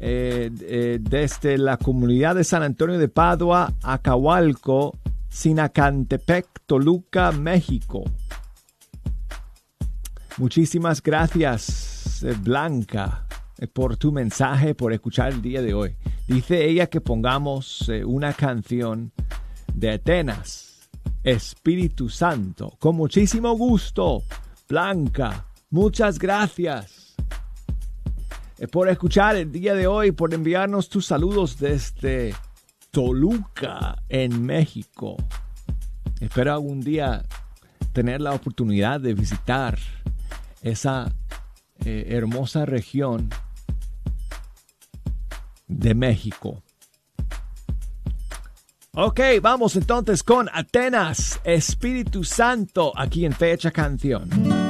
eh, 0.03 0.49
eh, 0.61 0.97
desde 0.99 1.59
la 1.59 1.77
comunidad 1.77 2.33
de 2.33 2.43
San 2.43 2.63
Antonio 2.63 2.97
de 2.97 3.07
Padua, 3.07 3.71
Acahualco, 3.83 4.97
Sinacantepec, 5.29 6.47
Toluca, 6.65 7.31
México. 7.31 8.03
Muchísimas 10.37 11.03
gracias, 11.03 12.23
eh, 12.23 12.35
Blanca, 12.41 13.27
eh, 13.59 13.67
por 13.67 13.95
tu 13.97 14.11
mensaje, 14.11 14.73
por 14.73 14.91
escuchar 14.91 15.33
el 15.33 15.41
día 15.41 15.61
de 15.61 15.75
hoy. 15.75 15.95
Dice 16.27 16.67
ella 16.67 16.87
que 16.87 16.99
pongamos 16.99 17.87
eh, 17.87 18.03
una 18.03 18.33
canción 18.33 19.11
de 19.71 19.91
Atenas, 19.91 20.89
Espíritu 21.23 22.09
Santo. 22.09 22.75
Con 22.79 22.95
muchísimo 22.95 23.53
gusto, 23.55 24.23
Blanca. 24.67 25.45
Muchas 25.69 26.17
gracias 26.17 27.10
por 28.69 28.89
escuchar 28.89 29.35
el 29.35 29.51
día 29.51 29.73
de 29.73 29.87
hoy, 29.87 30.11
por 30.11 30.33
enviarnos 30.33 30.89
tus 30.89 31.05
saludos 31.07 31.57
desde 31.57 32.35
Toluca, 32.91 34.03
en 34.09 34.45
México. 34.45 35.17
Espero 36.19 36.53
algún 36.53 36.81
día 36.81 37.23
tener 37.93 38.21
la 38.21 38.33
oportunidad 38.33 38.99
de 38.99 39.13
visitar 39.13 39.79
esa 40.61 41.11
eh, 41.83 42.05
hermosa 42.09 42.65
región 42.65 43.29
de 45.67 45.95
México. 45.95 46.61
Ok, 48.93 49.21
vamos 49.41 49.77
entonces 49.77 50.21
con 50.21 50.49
Atenas, 50.53 51.39
Espíritu 51.45 52.25
Santo, 52.25 52.91
aquí 52.95 53.25
en 53.25 53.31
Fecha 53.31 53.71
Canción. 53.71 54.60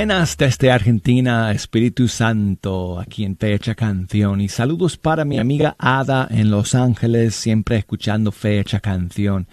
Desde 0.00 0.70
Argentina, 0.70 1.52
Espíritu 1.52 2.08
Santo, 2.08 2.98
aquí 2.98 3.22
en 3.22 3.36
Fecha 3.36 3.74
Canción. 3.74 4.40
Y 4.40 4.48
saludos 4.48 4.96
para 4.96 5.26
mi 5.26 5.38
amiga 5.38 5.76
Ada 5.78 6.26
en 6.30 6.50
Los 6.50 6.74
Ángeles, 6.74 7.34
siempre 7.34 7.76
escuchando 7.76 8.32
Fecha 8.32 8.80
Canción. 8.80 9.46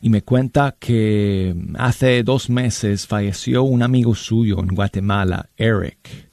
Y 0.00 0.08
me 0.08 0.22
cuenta 0.22 0.76
que 0.78 1.56
hace 1.76 2.22
dos 2.22 2.48
meses 2.48 3.08
falleció 3.08 3.64
un 3.64 3.82
amigo 3.82 4.14
suyo 4.14 4.60
en 4.60 4.68
Guatemala, 4.68 5.48
Eric 5.56 6.29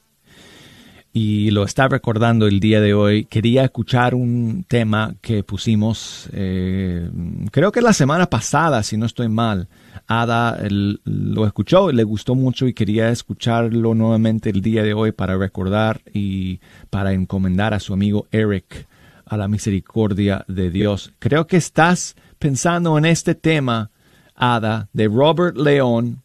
y 1.18 1.50
lo 1.50 1.64
está 1.64 1.88
recordando 1.88 2.46
el 2.46 2.60
día 2.60 2.80
de 2.80 2.94
hoy. 2.94 3.26
Quería 3.26 3.64
escuchar 3.64 4.14
un 4.14 4.64
tema 4.68 5.16
que 5.20 5.42
pusimos, 5.42 6.30
eh, 6.32 7.10
creo 7.50 7.72
que 7.72 7.82
la 7.82 7.94
semana 7.94 8.28
pasada, 8.30 8.84
si 8.84 8.98
no 8.98 9.08
estoy 9.08 9.28
mal. 9.28 9.68
Ada 10.06 10.60
lo 10.70 11.48
escuchó, 11.48 11.92
le 11.92 12.04
gustó 12.04 12.36
mucho 12.36 12.68
y 12.68 12.76
quería 12.76 13.10
escucharlo 13.10 13.96
nuevamente 13.96 14.52
el 14.52 14.62
día 14.62 14.84
de 14.84 14.94
hoy 14.94 15.12
para 15.12 15.36
recordar 15.38 16.02
y 16.14 16.60
para 16.92 17.14
encomendar 17.14 17.74
a 17.74 17.80
su 17.80 17.94
amigo 17.94 18.28
Eric 18.32 18.88
a 19.26 19.38
la 19.38 19.48
misericordia 19.48 20.46
de 20.48 20.70
Dios. 20.70 21.14
Creo 21.18 21.48
que 21.48 21.58
estás 21.58 22.16
pensando 22.38 22.96
en 22.96 23.06
este 23.06 23.34
tema, 23.34 23.90
Ada, 24.36 24.88
de 24.94 25.08
Robert 25.08 25.58
León 25.58 26.22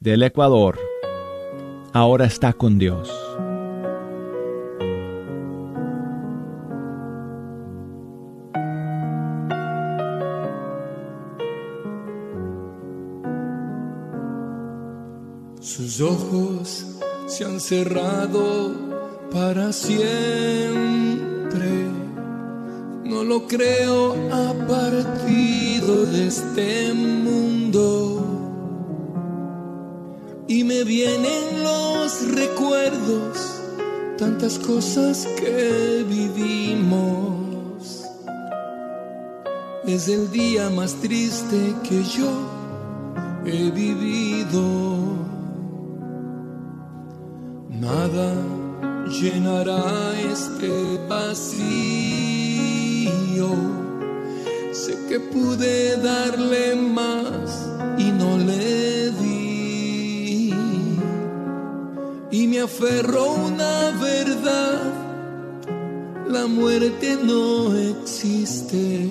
del 0.00 0.22
Ecuador. 0.22 0.78
Ahora 1.92 2.24
está 2.24 2.54
con 2.54 2.78
Dios. 2.78 3.29
Sus 15.76 16.00
ojos 16.00 16.84
se 17.28 17.44
han 17.44 17.60
cerrado 17.60 18.72
para 19.30 19.72
siempre. 19.72 20.00
No 23.04 23.22
lo 23.22 23.46
creo, 23.46 24.16
ha 24.32 24.52
partido 24.66 26.06
de 26.06 26.26
este 26.26 26.92
mundo. 26.92 28.26
Y 30.48 30.64
me 30.64 30.82
vienen 30.82 31.62
los 31.62 32.28
recuerdos, 32.34 33.38
tantas 34.18 34.58
cosas 34.58 35.24
que 35.38 36.04
vivimos. 36.08 37.46
Es 39.86 40.08
el 40.08 40.32
día 40.32 40.68
más 40.68 40.94
triste 40.94 41.76
que 41.88 42.02
yo 42.02 42.28
he 43.46 43.70
vivido. 43.70 44.89
Nada 47.90 48.30
llenará 49.08 49.82
este 50.32 50.70
vacío. 51.08 51.50
Sé 54.72 54.96
que 55.08 55.18
pude 55.18 55.96
darle 55.96 56.76
más 56.76 57.68
y 57.98 58.12
no 58.12 58.38
le 58.38 59.10
di. 59.10 60.54
Y 62.30 62.46
me 62.46 62.60
aferró 62.60 63.32
una 63.32 63.90
verdad. 64.00 64.92
La 66.28 66.46
muerte 66.46 67.18
no 67.20 67.74
existe. 67.74 69.10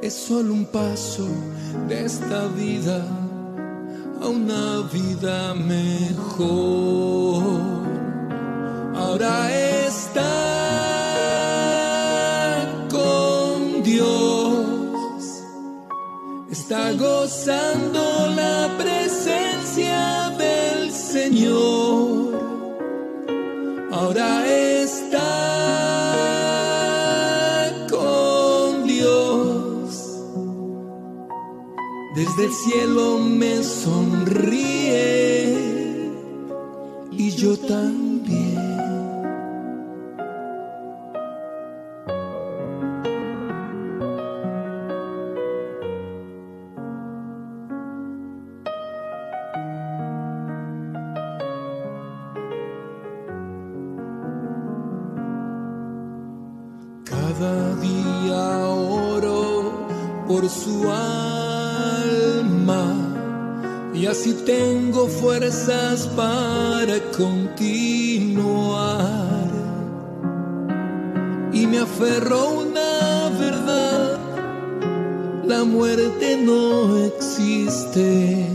Es 0.00 0.14
solo 0.14 0.54
un 0.54 0.64
paso 0.64 1.28
de 1.88 2.06
esta 2.06 2.46
vida 2.46 3.17
una 4.28 4.82
vida 4.92 5.54
mejor. 5.54 7.42
Ahora 8.94 9.50
está 9.86 10.24
con 12.90 13.82
Dios, 13.82 15.42
está 16.50 16.92
gozando 16.92 17.87
Desde 32.38 32.50
el 32.50 32.54
cielo 32.54 33.18
me 33.18 33.64
sonríe 33.64 35.02
y 37.10 37.30
yo 37.32 37.56
también. 37.56 38.17
Para 66.16 66.98
continuar. 67.16 68.38
Y 71.52 71.66
me 71.66 71.80
aferro 71.80 72.38
a 72.38 72.48
una 72.48 73.28
verdad, 73.38 74.18
la 75.44 75.64
muerte 75.64 76.38
no 76.42 76.96
existe. 77.04 78.46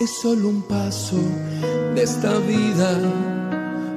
Es 0.00 0.10
solo 0.22 0.48
un 0.48 0.62
paso 0.62 1.18
de 1.94 2.02
esta 2.02 2.38
vida 2.38 2.98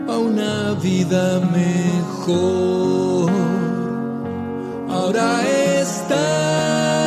a 0.08 0.18
una 0.18 0.74
vida 0.74 1.40
mejor. 1.40 3.32
Ahora 4.90 5.48
está 5.82 6.99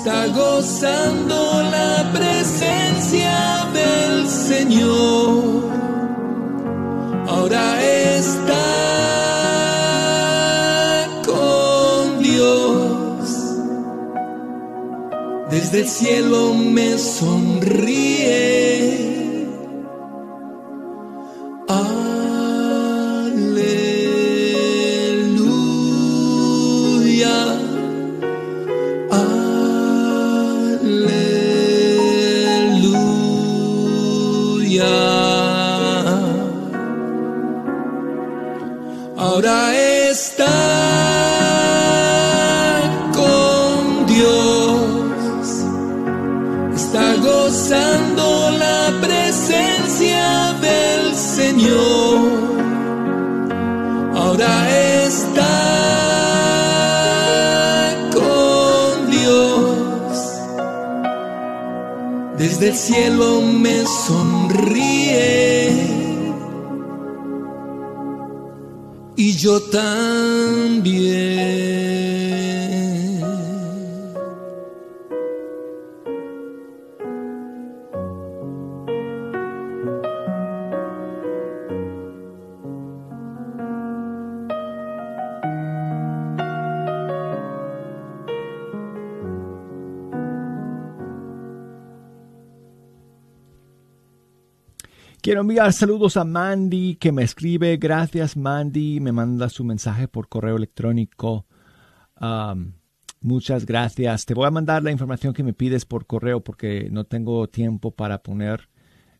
está 0.00 0.28
gozando 0.28 1.62
la 1.76 2.10
presencia 2.10 3.68
del 3.74 4.26
Señor. 4.26 5.68
Ahora 7.28 7.82
está 8.16 8.66
con 11.26 12.22
Dios. 12.22 13.28
Desde 15.50 15.80
el 15.80 15.88
cielo 15.88 16.54
me 16.54 16.96
sonríe. 16.96 18.79
Desde 62.60 62.68
el 62.68 62.76
cielo 62.76 63.40
me 63.40 63.86
sonríe 63.86 65.70
y 69.16 69.32
yo 69.36 69.62
también. 69.62 71.00
Quiero 95.30 95.42
enviar 95.42 95.72
saludos 95.72 96.16
a 96.16 96.24
Mandy 96.24 96.96
que 96.96 97.12
me 97.12 97.22
escribe. 97.22 97.76
Gracias 97.76 98.36
Mandy. 98.36 98.98
Me 98.98 99.12
manda 99.12 99.48
su 99.48 99.62
mensaje 99.62 100.08
por 100.08 100.28
correo 100.28 100.56
electrónico. 100.56 101.46
Um, 102.20 102.72
muchas 103.20 103.64
gracias. 103.64 104.26
Te 104.26 104.34
voy 104.34 104.48
a 104.48 104.50
mandar 104.50 104.82
la 104.82 104.90
información 104.90 105.32
que 105.32 105.44
me 105.44 105.52
pides 105.52 105.84
por 105.84 106.06
correo 106.06 106.40
porque 106.40 106.88
no 106.90 107.04
tengo 107.04 107.46
tiempo 107.46 107.92
para 107.92 108.24
poner 108.24 108.68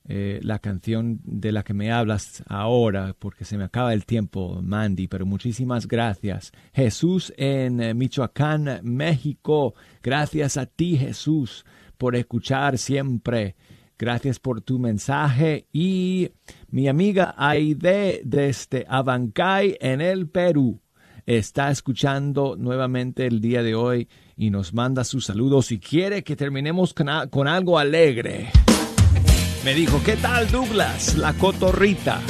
eh, 0.04 0.40
la 0.42 0.58
canción 0.58 1.20
de 1.22 1.52
la 1.52 1.62
que 1.62 1.74
me 1.74 1.92
hablas 1.92 2.42
ahora 2.48 3.14
porque 3.16 3.44
se 3.44 3.56
me 3.56 3.62
acaba 3.62 3.94
el 3.94 4.04
tiempo, 4.04 4.60
Mandy. 4.60 5.06
Pero 5.06 5.26
muchísimas 5.26 5.86
gracias. 5.86 6.50
Jesús 6.72 7.32
en 7.36 7.80
eh, 7.80 7.94
Michoacán, 7.94 8.80
México. 8.82 9.74
Gracias 10.02 10.56
a 10.56 10.66
ti 10.66 10.98
Jesús 10.98 11.64
por 11.96 12.16
escuchar 12.16 12.78
siempre. 12.78 13.54
Gracias 14.00 14.38
por 14.38 14.62
tu 14.62 14.78
mensaje. 14.78 15.66
Y 15.74 16.30
mi 16.70 16.88
amiga 16.88 17.34
Aide 17.36 18.22
desde 18.24 18.86
Abancay, 18.88 19.76
en 19.78 20.00
el 20.00 20.26
Perú, 20.26 20.80
está 21.26 21.70
escuchando 21.70 22.56
nuevamente 22.56 23.26
el 23.26 23.42
día 23.42 23.62
de 23.62 23.74
hoy 23.74 24.08
y 24.38 24.48
nos 24.48 24.72
manda 24.72 25.04
sus 25.04 25.26
saludos 25.26 25.70
y 25.70 25.78
quiere 25.78 26.24
que 26.24 26.34
terminemos 26.34 26.94
con, 26.94 27.10
algo 27.46 27.78
alegre. 27.78 28.48
Me 29.66 29.74
dijo, 29.74 30.00
¿qué 30.02 30.16
tal 30.16 30.50
Douglas? 30.50 31.18
La 31.18 31.34
cotorrita. 31.34 32.22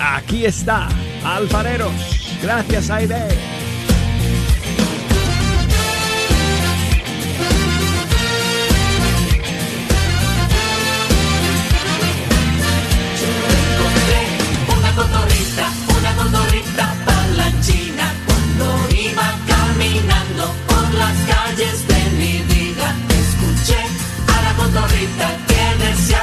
Aquí 0.00 0.44
está, 0.44 0.88
alfareros. 1.24 1.92
Gracias, 2.42 2.90
Aide. 2.90 3.61
Que 25.48 25.84
decía 25.84 26.22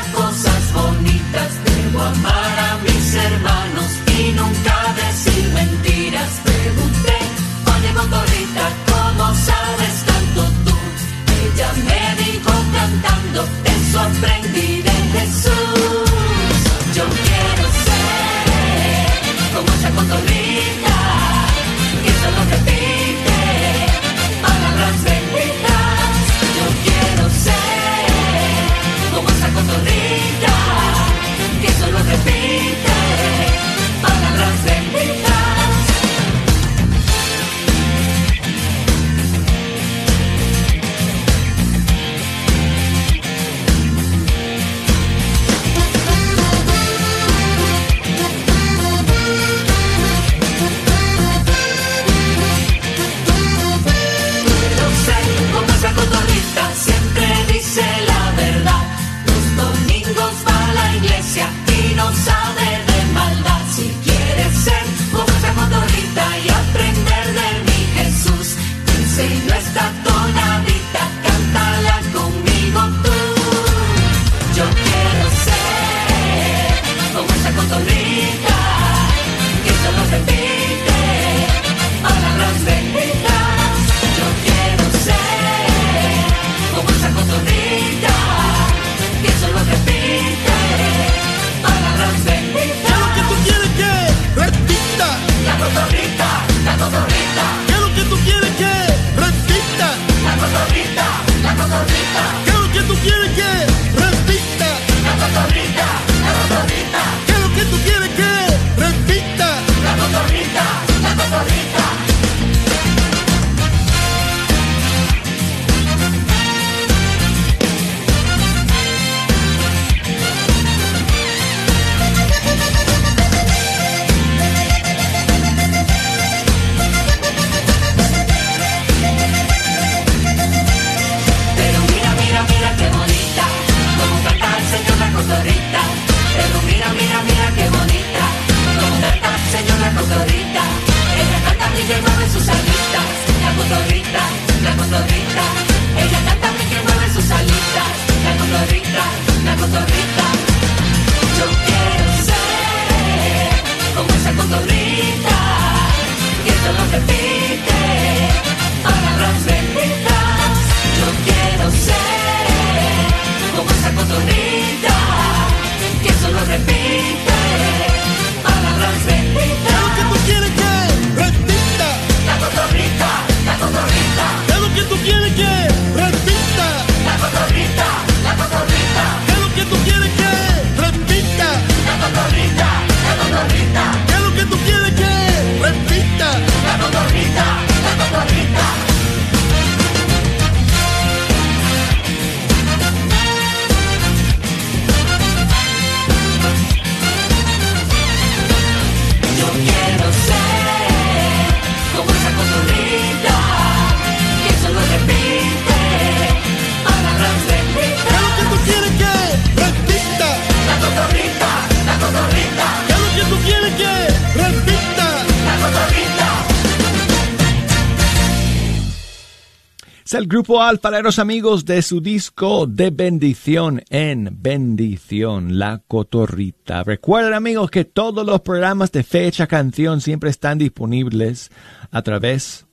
grupo 220.29 220.61
Alfareros 220.61 221.17
Amigos 221.17 221.65
de 221.65 221.81
su 221.81 222.01
disco 222.01 222.67
de 222.67 222.91
bendición 222.91 223.81
en 223.89 224.37
bendición, 224.39 225.57
La 225.57 225.81
Cotorrita. 225.87 226.83
Recuerden 226.83 227.33
amigos 227.33 227.71
que 227.71 227.83
todos 227.83 228.23
los 228.23 228.41
programas 228.41 228.91
de 228.91 229.01
fecha 229.01 229.47
canción 229.47 230.01
siempre 230.01 230.29
están 230.29 230.59
disponibles 230.59 231.49
a 231.89 232.03
través 232.03 232.67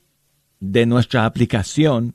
de 0.61 0.85
nuestra 0.85 1.25
aplicación 1.25 2.15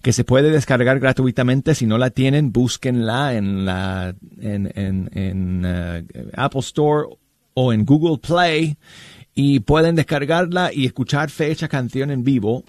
que 0.00 0.14
se 0.14 0.24
puede 0.24 0.50
descargar 0.50 1.00
gratuitamente. 1.00 1.74
Si 1.74 1.84
no 1.84 1.98
la 1.98 2.08
tienen, 2.08 2.50
búsquenla 2.50 3.34
en 3.34 3.66
la 3.66 4.14
en, 4.40 4.72
en, 5.12 5.66
uh, 5.66 6.30
Apple 6.32 6.60
Store 6.60 7.08
o 7.52 7.74
en 7.74 7.84
Google 7.84 8.16
Play 8.16 8.78
y 9.34 9.60
pueden 9.60 9.96
descargarla 9.96 10.72
y 10.72 10.86
escuchar 10.86 11.28
fecha 11.28 11.68
canción 11.68 12.10
en 12.10 12.24
vivo 12.24 12.64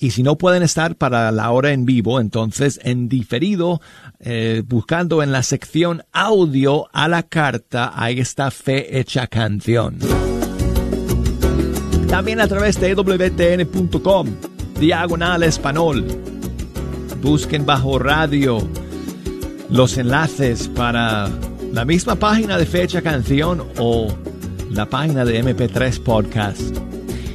y 0.00 0.12
si 0.12 0.22
no 0.22 0.38
pueden 0.38 0.62
estar 0.62 0.96
para 0.96 1.30
la 1.30 1.50
hora 1.50 1.72
en 1.72 1.84
vivo, 1.84 2.20
entonces 2.20 2.80
en 2.82 3.08
diferido, 3.08 3.82
eh, 4.18 4.62
buscando 4.66 5.22
en 5.22 5.30
la 5.30 5.42
sección 5.42 6.04
audio 6.10 6.88
a 6.92 7.06
la 7.06 7.22
carta, 7.22 7.92
ahí 7.94 8.18
está 8.18 8.50
Fe 8.50 8.98
Hecha 8.98 9.26
Canción. 9.26 9.98
También 12.08 12.40
a 12.40 12.48
través 12.48 12.80
de 12.80 12.94
wtn.com, 12.94 14.28
diagonal 14.80 15.42
español. 15.42 16.06
Busquen 17.20 17.66
bajo 17.66 17.98
radio 17.98 18.66
los 19.68 19.98
enlaces 19.98 20.66
para 20.68 21.28
la 21.72 21.84
misma 21.84 22.14
página 22.16 22.56
de 22.56 22.64
Fecha 22.64 23.02
Canción 23.02 23.62
o 23.78 24.08
la 24.70 24.86
página 24.86 25.26
de 25.26 25.44
MP3 25.44 26.02
Podcast. 26.02 26.89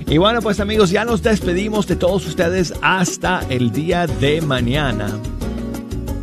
Y 0.07 0.19
bueno, 0.19 0.39
pues 0.41 0.59
amigos, 0.59 0.91
ya 0.91 1.03
nos 1.03 1.23
despedimos 1.23 1.87
de 1.87 1.95
todos 1.95 2.27
ustedes 2.27 2.73
hasta 2.81 3.41
el 3.49 3.71
día 3.71 4.05
de 4.05 4.39
mañana. 4.39 5.07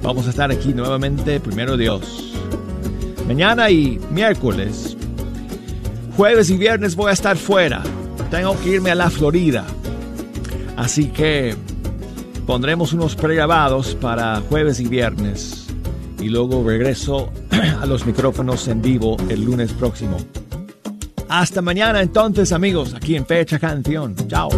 Vamos 0.02 0.28
a 0.28 0.30
estar 0.30 0.52
aquí 0.52 0.72
nuevamente, 0.72 1.40
primero 1.40 1.76
Dios. 1.76 2.32
Mañana 3.26 3.70
y 3.70 3.98
miércoles. 4.12 4.96
Jueves 6.16 6.50
y 6.50 6.58
viernes 6.58 6.94
voy 6.94 7.10
a 7.10 7.14
estar 7.14 7.36
fuera. 7.36 7.82
Tengo 8.30 8.56
que 8.60 8.70
irme 8.70 8.92
a 8.92 8.94
la 8.94 9.10
Florida. 9.10 9.64
Así 10.76 11.06
que 11.06 11.56
pondremos 12.46 12.92
unos 12.92 13.16
pregrabados 13.16 13.96
para 13.96 14.40
jueves 14.48 14.78
y 14.78 14.86
viernes. 14.86 15.66
Y 16.20 16.28
luego 16.28 16.62
regreso 16.64 17.32
a 17.80 17.86
los 17.86 18.06
micrófonos 18.06 18.68
en 18.68 18.80
vivo 18.80 19.16
el 19.28 19.44
lunes 19.44 19.72
próximo. 19.72 20.18
Hasta 21.32 21.62
mañana 21.62 22.02
entonces 22.02 22.52
amigos, 22.52 22.92
aquí 22.92 23.16
en 23.16 23.24
Fecha 23.24 23.58
Canción. 23.58 24.14
Chao. 24.28 24.50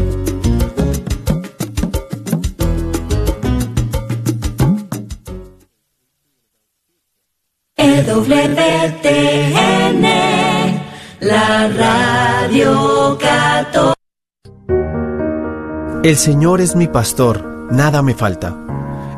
La 11.20 11.68
radio. 11.68 13.18
El 16.02 16.16
Señor 16.16 16.60
es 16.60 16.74
mi 16.74 16.88
pastor, 16.88 17.68
nada 17.70 18.02
me 18.02 18.14
falta. 18.14 18.52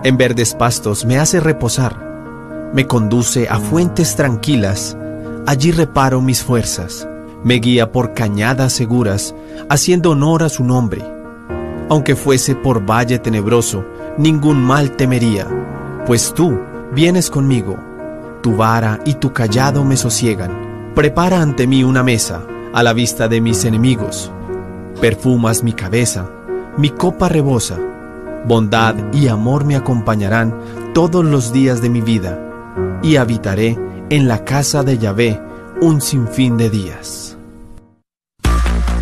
En 0.04 0.18
verdes 0.18 0.54
pastos 0.54 1.06
me 1.06 1.18
hace 1.18 1.40
reposar. 1.40 2.70
Me 2.74 2.86
conduce 2.86 3.48
a 3.48 3.58
fuentes 3.58 4.14
tranquilas, 4.14 4.94
allí 5.46 5.72
reparo 5.72 6.20
mis 6.20 6.42
fuerzas 6.42 7.08
me 7.46 7.60
guía 7.60 7.92
por 7.92 8.12
cañadas 8.12 8.72
seguras, 8.72 9.32
haciendo 9.68 10.10
honor 10.10 10.42
a 10.42 10.48
su 10.48 10.64
nombre. 10.64 11.00
Aunque 11.88 12.16
fuese 12.16 12.56
por 12.56 12.84
valle 12.84 13.20
tenebroso, 13.20 13.84
ningún 14.18 14.60
mal 14.60 14.96
temería, 14.96 15.46
pues 16.08 16.34
tú 16.34 16.58
vienes 16.92 17.30
conmigo. 17.30 17.78
Tu 18.42 18.56
vara 18.56 18.98
y 19.04 19.14
tu 19.14 19.32
callado 19.32 19.84
me 19.84 19.96
sosiegan. 19.96 20.90
Prepara 20.96 21.40
ante 21.40 21.68
mí 21.68 21.84
una 21.84 22.02
mesa, 22.02 22.42
a 22.74 22.82
la 22.82 22.92
vista 22.92 23.28
de 23.28 23.40
mis 23.40 23.64
enemigos. 23.64 24.32
Perfumas 25.00 25.62
mi 25.62 25.72
cabeza, 25.72 26.28
mi 26.76 26.90
copa 26.90 27.28
rebosa. 27.28 27.78
Bondad 28.44 28.96
y 29.12 29.28
amor 29.28 29.64
me 29.64 29.76
acompañarán 29.76 30.52
todos 30.94 31.24
los 31.24 31.52
días 31.52 31.80
de 31.80 31.90
mi 31.90 32.00
vida, 32.00 32.40
y 33.04 33.14
habitaré 33.14 33.78
en 34.10 34.26
la 34.26 34.44
casa 34.44 34.82
de 34.82 34.98
Yahvé 34.98 35.40
un 35.80 36.00
sinfín 36.00 36.56
de 36.56 36.70
días. 36.70 37.35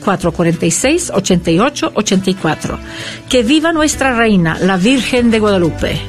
446-8884. 0.00 2.78
Que 3.28 3.42
viva 3.42 3.72
nuestra 3.72 4.14
reina, 4.14 4.58
la 4.60 4.76
Virgen 4.76 5.30
de 5.30 5.40
Guadalupe. 5.40 6.00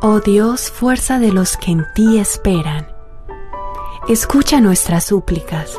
Oh 0.00 0.20
Dios, 0.20 0.70
fuerza 0.70 1.18
de 1.18 1.32
los 1.32 1.56
que 1.56 1.72
en 1.72 1.84
ti 1.94 2.18
esperan. 2.18 2.86
Escucha 4.08 4.60
nuestras 4.60 5.04
súplicas, 5.04 5.78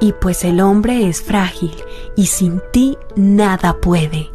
y 0.00 0.12
pues 0.12 0.44
el 0.44 0.60
hombre 0.60 1.08
es 1.08 1.22
frágil, 1.22 1.74
y 2.16 2.26
sin 2.26 2.60
ti 2.72 2.96
nada 3.16 3.80
puede. 3.80 4.30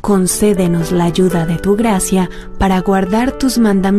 Concédenos 0.00 0.90
la 0.90 1.04
ayuda 1.04 1.46
de 1.46 1.58
tu 1.58 1.76
gracia 1.76 2.28
para 2.58 2.80
guardar 2.80 3.30
tus 3.32 3.58
mandamientos 3.58 3.98